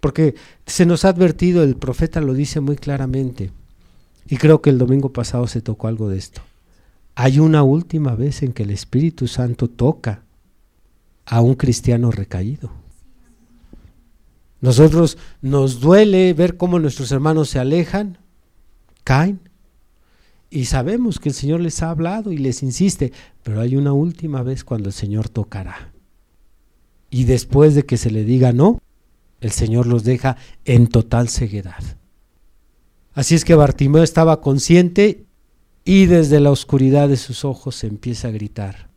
[0.00, 0.34] Porque
[0.66, 3.52] se nos ha advertido, el profeta lo dice muy claramente,
[4.26, 6.40] y creo que el domingo pasado se tocó algo de esto.
[7.14, 10.22] Hay una última vez en que el Espíritu Santo toca
[11.26, 12.70] a un cristiano recaído.
[14.60, 18.18] Nosotros nos duele ver cómo nuestros hermanos se alejan,
[19.04, 19.40] caen,
[20.52, 23.12] Y sabemos que el Señor les ha hablado y les insiste,
[23.44, 25.92] pero hay una última vez cuando el Señor tocará.
[27.08, 28.80] Y después de que se le diga no,
[29.40, 31.82] el Señor los deja en total ceguedad.
[33.14, 35.24] Así es que Bartimeo estaba consciente
[35.84, 38.90] y desde la oscuridad de sus ojos empieza a gritar,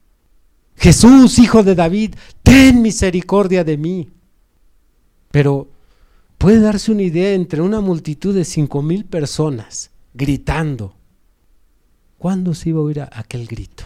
[0.76, 4.10] Jesús, hijo de David, ten misericordia de mí.
[5.32, 5.70] Pero
[6.38, 10.96] puede darse una idea entre una multitud de cinco mil personas gritando.
[12.18, 13.84] ¿Cuándo se iba a oír aquel grito?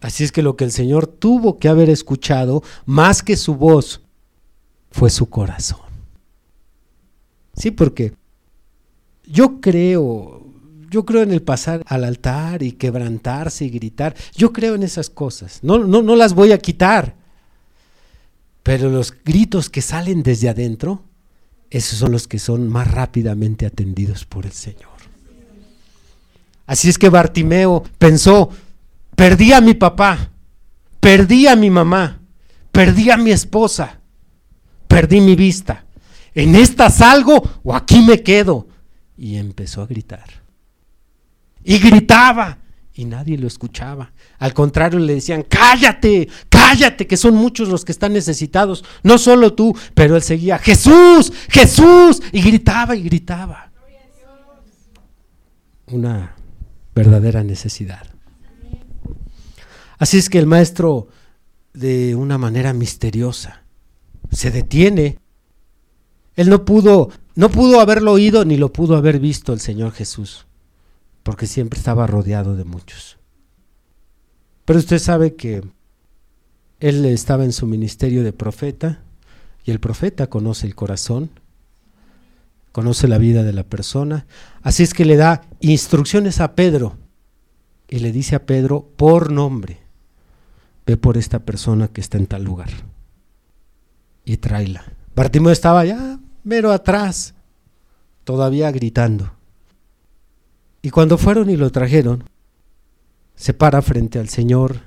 [0.00, 4.00] Así es que lo que el Señor tuvo que haber escuchado, más que su voz,
[4.90, 5.80] fue su corazón.
[7.54, 8.14] Sí, porque
[9.24, 10.46] yo creo,
[10.88, 14.14] yo creo en el pasar al altar y quebrantarse y gritar.
[14.34, 15.60] Yo creo en esas cosas.
[15.62, 17.14] No, no, no las voy a quitar.
[18.62, 21.04] Pero los gritos que salen desde adentro,
[21.70, 24.90] esos son los que son más rápidamente atendidos por el Señor.
[26.66, 28.50] Así es que Bartimeo pensó,
[29.16, 30.30] perdí a mi papá,
[31.00, 32.20] perdí a mi mamá,
[32.70, 33.99] perdí a mi esposa,
[34.90, 35.84] perdí mi vista.
[36.34, 38.66] ¿En esta salgo o aquí me quedo?
[39.16, 40.42] Y empezó a gritar.
[41.62, 42.58] Y gritaba
[42.94, 44.12] y nadie lo escuchaba.
[44.40, 49.54] Al contrario, le decían, cállate, cállate, que son muchos los que están necesitados, no solo
[49.54, 53.70] tú, pero él seguía, Jesús, Jesús, y gritaba y gritaba.
[55.86, 56.34] Una
[56.94, 58.06] verdadera necesidad.
[59.98, 61.08] Así es que el maestro,
[61.74, 63.59] de una manera misteriosa,
[64.30, 65.18] se detiene.
[66.36, 70.46] Él no pudo, no pudo haberlo oído ni lo pudo haber visto el Señor Jesús,
[71.22, 73.18] porque siempre estaba rodeado de muchos.
[74.64, 75.62] Pero usted sabe que
[76.78, 79.02] él estaba en su ministerio de profeta
[79.64, 81.30] y el profeta conoce el corazón,
[82.72, 84.26] conoce la vida de la persona,
[84.62, 86.96] así es que le da instrucciones a Pedro
[87.88, 89.80] y le dice a Pedro por nombre,
[90.86, 92.70] ve por esta persona que está en tal lugar
[94.30, 94.84] y tráela.
[95.16, 97.34] Bartimeo estaba ya mero atrás,
[98.22, 99.32] todavía gritando.
[100.82, 102.22] Y cuando fueron y lo trajeron,
[103.34, 104.82] se para frente al Señor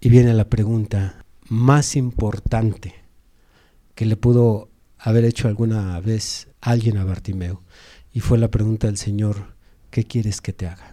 [0.00, 2.94] y viene la pregunta más importante
[3.96, 7.64] que le pudo haber hecho alguna vez alguien a Bartimeo.
[8.12, 9.56] Y fue la pregunta del Señor,
[9.90, 10.92] ¿qué quieres que te haga?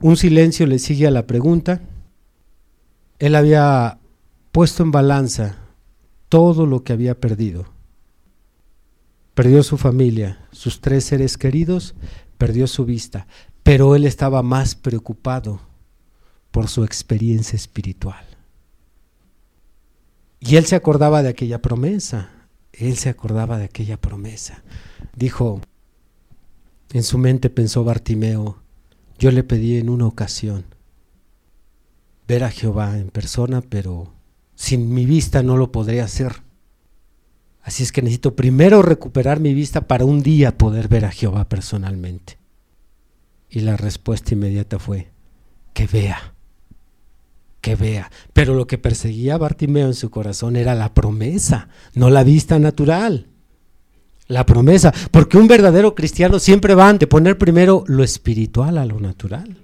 [0.00, 1.82] Un silencio le sigue a la pregunta.
[3.18, 3.98] Él había
[4.54, 5.56] puesto en balanza
[6.28, 7.66] todo lo que había perdido.
[9.34, 11.96] Perdió su familia, sus tres seres queridos,
[12.38, 13.26] perdió su vista,
[13.64, 15.58] pero él estaba más preocupado
[16.52, 18.24] por su experiencia espiritual.
[20.38, 22.30] Y él se acordaba de aquella promesa,
[22.72, 24.62] él se acordaba de aquella promesa.
[25.16, 25.62] Dijo,
[26.92, 28.62] en su mente pensó Bartimeo,
[29.18, 30.64] yo le pedí en una ocasión
[32.28, 34.13] ver a Jehová en persona, pero
[34.54, 36.42] sin mi vista no lo podré hacer.
[37.62, 41.48] Así es que necesito primero recuperar mi vista para un día poder ver a Jehová
[41.48, 42.38] personalmente.
[43.48, 45.10] Y la respuesta inmediata fue,
[45.72, 46.34] que vea,
[47.60, 48.10] que vea.
[48.32, 52.58] Pero lo que perseguía a Bartimeo en su corazón era la promesa, no la vista
[52.58, 53.28] natural.
[54.26, 59.00] La promesa, porque un verdadero cristiano siempre va a anteponer primero lo espiritual a lo
[59.00, 59.58] natural.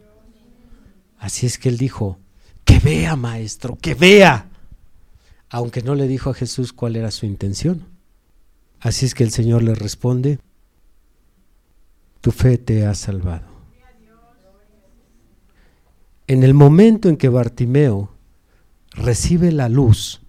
[1.19, 2.19] Así es que él dijo,
[2.65, 4.50] que vea, maestro, que vea
[5.51, 7.85] aunque no le dijo a Jesús cuál era su intención.
[8.79, 10.39] Así es que el Señor le responde,
[12.21, 13.51] tu fe te ha salvado.
[16.29, 18.15] En el momento en que Bartimeo
[18.93, 20.23] recibe la luz,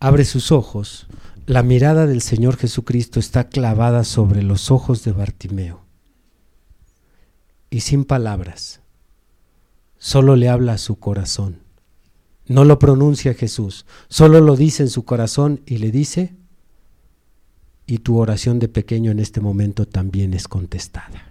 [0.00, 1.06] abre sus ojos,
[1.46, 5.84] la mirada del Señor Jesucristo está clavada sobre los ojos de Bartimeo.
[7.70, 8.80] Y sin palabras,
[9.98, 11.69] solo le habla a su corazón
[12.50, 16.34] no lo pronuncia Jesús, solo lo dice en su corazón y le dice,
[17.86, 21.28] y tu oración de pequeño en este momento también es contestada.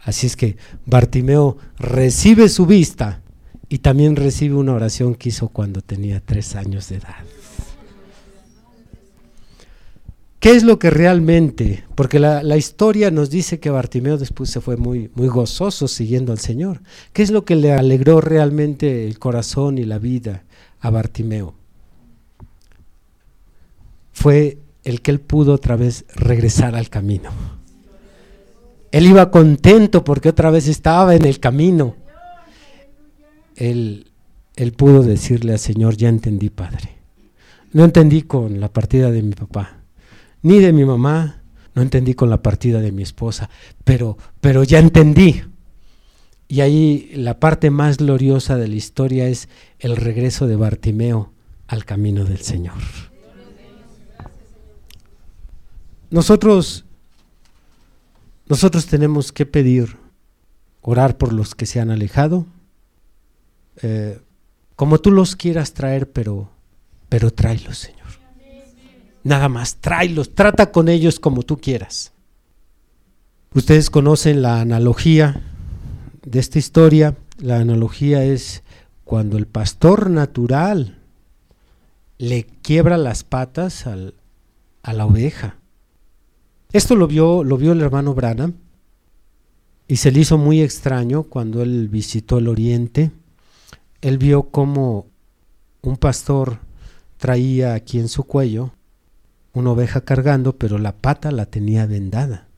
[0.00, 0.56] Así es que
[0.86, 3.22] Bartimeo recibe su vista
[3.68, 7.24] y también recibe una oración que hizo cuando tenía tres años de edad.
[10.40, 11.84] ¿Qué es lo que realmente?
[11.94, 16.38] Porque la, historia nos dice que Bartimeo después se fue muy, muy gozoso siguiendo al
[16.38, 16.80] Señor.
[17.12, 20.44] ¿Qué es lo que le alegró realmente el corazón y la vida
[20.80, 21.54] a Bartimeo?
[24.12, 27.30] Fue el que él pudo otra vez regresar al camino.
[28.92, 31.96] Él iba contento porque otra vez estaba en el camino.
[33.56, 34.10] Él,
[34.56, 36.88] él pudo decirle al Señor, ya entendí, Padre.
[37.74, 39.79] No entendí con la partida de mi papá
[40.42, 41.42] ni de mi mamá,
[41.74, 43.50] no entendí con la partida de mi esposa,
[43.84, 45.42] pero, pero ya entendí.
[46.48, 51.32] Y ahí la parte más gloriosa de la historia es el regreso de Bartimeo
[51.68, 52.74] al camino del Señor.
[56.10, 56.84] Nosotros,
[58.48, 59.96] nosotros tenemos que pedir,
[60.80, 62.46] orar por los que se han alejado,
[63.82, 64.20] eh,
[64.74, 66.50] como tú los quieras traer, pero,
[67.08, 67.99] pero tráelos, Señor.
[69.22, 72.12] Nada más, tráelos, trata con ellos como tú quieras.
[73.52, 75.42] Ustedes conocen la analogía
[76.22, 78.62] de esta historia, la analogía es
[79.04, 80.98] cuando el pastor natural
[82.18, 84.14] le quiebra las patas al,
[84.82, 85.56] a la oveja.
[86.72, 88.54] Esto lo vio, lo vio el hermano Branham
[89.88, 93.10] y se le hizo muy extraño cuando él visitó el oriente.
[94.00, 95.06] Él vio cómo
[95.82, 96.58] un pastor
[97.18, 98.70] traía aquí en su cuello
[99.52, 102.48] una oveja cargando, pero la pata la tenía vendada.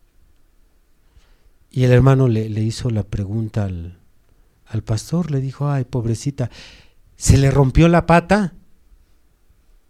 [1.70, 3.98] Y el hermano le, hizo la pregunta al,
[4.66, 6.50] al pastor, le dijo, ay, pobrecita,
[7.16, 8.54] ¿se le rompió la pata?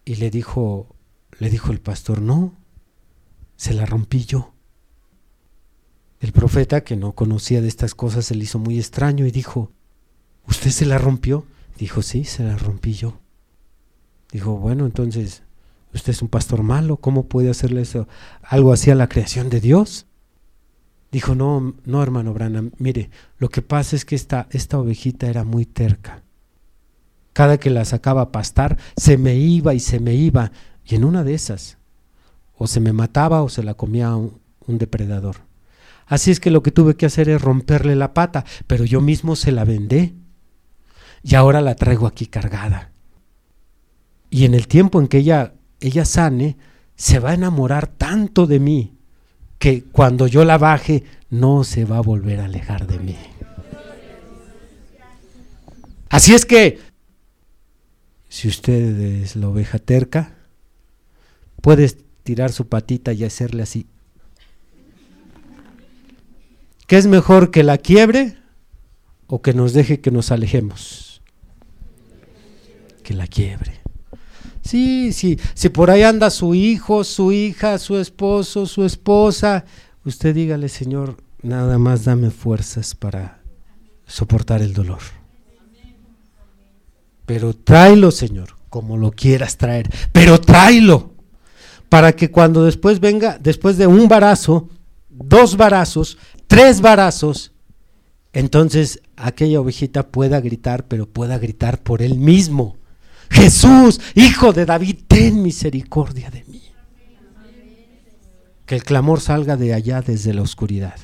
[0.04, 0.94] Y le dijo,
[1.38, 2.54] le dijo el pastor, no,
[3.56, 4.54] se la rompí yo.
[6.20, 9.72] El profeta, que no conocía de estas cosas, se le hizo muy extraño y dijo,
[10.46, 11.46] ¿usted se la rompió?
[11.78, 13.18] Dijo, sí, se la rompí yo.
[14.30, 15.42] Dijo, bueno, entonces,
[15.94, 18.08] usted es un pastor malo, ¿cómo puede hacerle eso?
[18.42, 20.06] algo así a la creación de Dios?
[21.10, 25.44] Dijo, no, no, hermano Branham, mire, lo que pasa es que esta, esta ovejita era
[25.44, 26.22] muy terca.
[27.34, 30.52] Cada que la sacaba a pastar, se me iba y se me iba.
[30.84, 31.76] Y en una de esas,
[32.54, 35.36] o se me mataba o se la comía un, un depredador.
[36.06, 39.36] Así es que lo que tuve que hacer es romperle la pata, pero yo mismo
[39.36, 40.14] se la vendé.
[41.22, 42.90] Y ahora la traigo aquí cargada.
[44.28, 46.56] Y en el tiempo en que ella, ella sane,
[46.96, 48.96] se va a enamorar tanto de mí
[49.58, 53.16] que cuando yo la baje no se va a volver a alejar de mí.
[56.08, 56.78] Así es que,
[58.28, 60.34] si usted es la oveja terca,
[61.60, 61.90] puede
[62.22, 63.86] tirar su patita y hacerle así.
[66.86, 68.36] ¿Qué es mejor que la quiebre
[69.26, 71.22] o que nos deje que nos alejemos?
[73.02, 73.81] Que la quiebre.
[74.62, 79.64] Sí, sí, si por ahí anda su hijo, su hija, su esposo, su esposa,
[80.04, 83.40] usted dígale, Señor, nada más dame fuerzas para
[84.06, 85.00] soportar el dolor.
[87.26, 91.12] Pero tráelo, Señor, como lo quieras traer, pero tráelo
[91.88, 94.68] para que cuando después venga, después de un barazo,
[95.10, 97.52] dos barazos, tres barazos,
[98.32, 102.76] entonces aquella ovejita pueda gritar, pero pueda gritar por él mismo
[103.32, 106.62] Jesús, hijo de David, ten misericordia de mí.
[108.66, 110.96] Que el clamor salga de allá desde la oscuridad.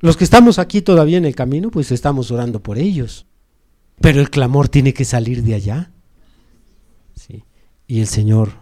[0.00, 3.26] Los que estamos aquí todavía en el camino, pues estamos orando por ellos.
[4.00, 5.92] Pero el clamor tiene que salir de allá.
[7.14, 7.44] ¿sí?
[7.86, 8.52] Y el Señor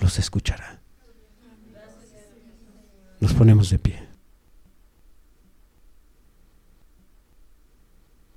[0.00, 0.80] los escuchará.
[3.18, 4.02] Nos ponemos de pie.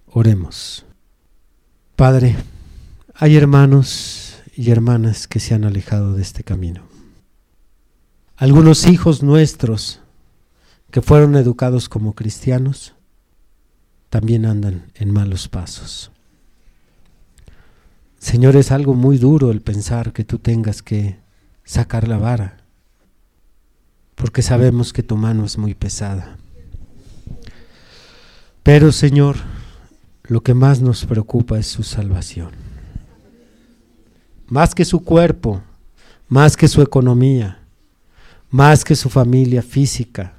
[0.07, 0.85] Oremos.
[1.95, 2.35] Padre,
[3.15, 6.83] hay hermanos y hermanas que se han alejado de este camino.
[8.35, 9.99] Algunos hijos nuestros
[10.89, 12.95] que fueron educados como cristianos
[14.09, 16.11] también andan en malos pasos.
[18.17, 21.19] Señor, es algo muy duro el pensar que tú tengas que
[21.63, 22.57] sacar la vara,
[24.15, 26.37] porque sabemos que tu mano es muy pesada.
[28.63, 29.35] Pero Señor,
[30.23, 32.62] lo que más nos preocupa es su salvación
[34.53, 35.63] más que su cuerpo,
[36.27, 37.63] más que su economía,
[38.51, 40.35] más que su familia física,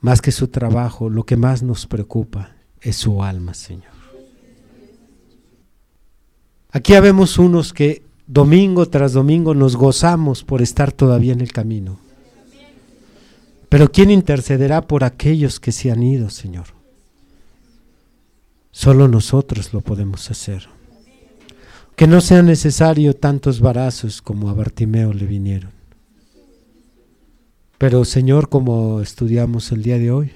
[0.00, 3.92] más que su trabajo, lo que más nos preocupa es su alma, Señor.
[6.72, 12.00] Aquí habemos unos que domingo tras domingo nos gozamos por estar todavía en el camino.
[13.68, 16.66] Pero ¿quién intercederá por aquellos que se han ido, Señor?
[18.72, 20.81] Solo nosotros lo podemos hacer
[21.96, 25.70] que no sea necesario tantos barazos como a Bartimeo le vinieron.
[27.78, 30.32] Pero Señor, como estudiamos el día de hoy,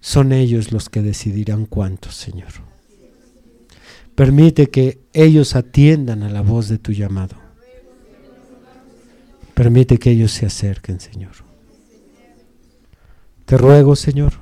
[0.00, 2.48] son ellos los que decidirán cuántos, Señor.
[4.14, 7.36] Permite que ellos atiendan a la voz de tu llamado.
[9.54, 11.32] Permite que ellos se acerquen, Señor.
[13.44, 14.34] Te ruego, Señor,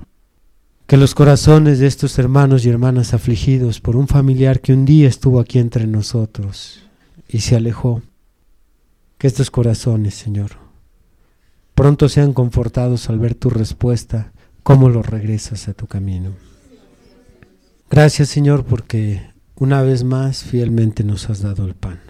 [0.86, 5.08] que los corazones de estos hermanos y hermanas afligidos por un familiar que un día
[5.08, 6.84] estuvo aquí entre nosotros
[7.28, 8.02] y se alejó,
[9.18, 10.52] que estos corazones, Señor,
[11.74, 14.32] pronto sean confortados al ver tu respuesta,
[14.62, 16.30] cómo los regresas a tu camino.
[17.90, 22.00] Gracias Señor porque una vez más fielmente nos has dado el pan.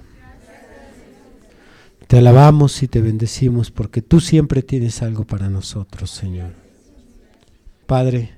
[2.08, 6.52] Te alabamos y te bendecimos porque tú siempre tienes algo para nosotros, Señor.
[7.86, 8.35] Padre,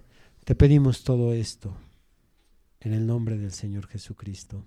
[0.49, 1.77] te pedimos todo esto
[2.81, 4.65] en el nombre del Señor Jesucristo.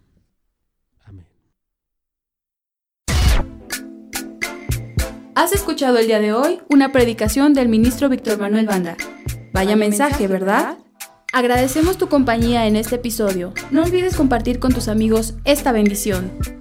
[1.03, 1.25] Amén.
[5.33, 8.95] Has escuchado el día de hoy una predicación del ministro Víctor Manuel Banda.
[9.53, 10.77] Vaya mensaje, ¿verdad?
[11.33, 13.51] Agradecemos tu compañía en este episodio.
[13.71, 16.60] No olvides compartir con tus amigos esta bendición.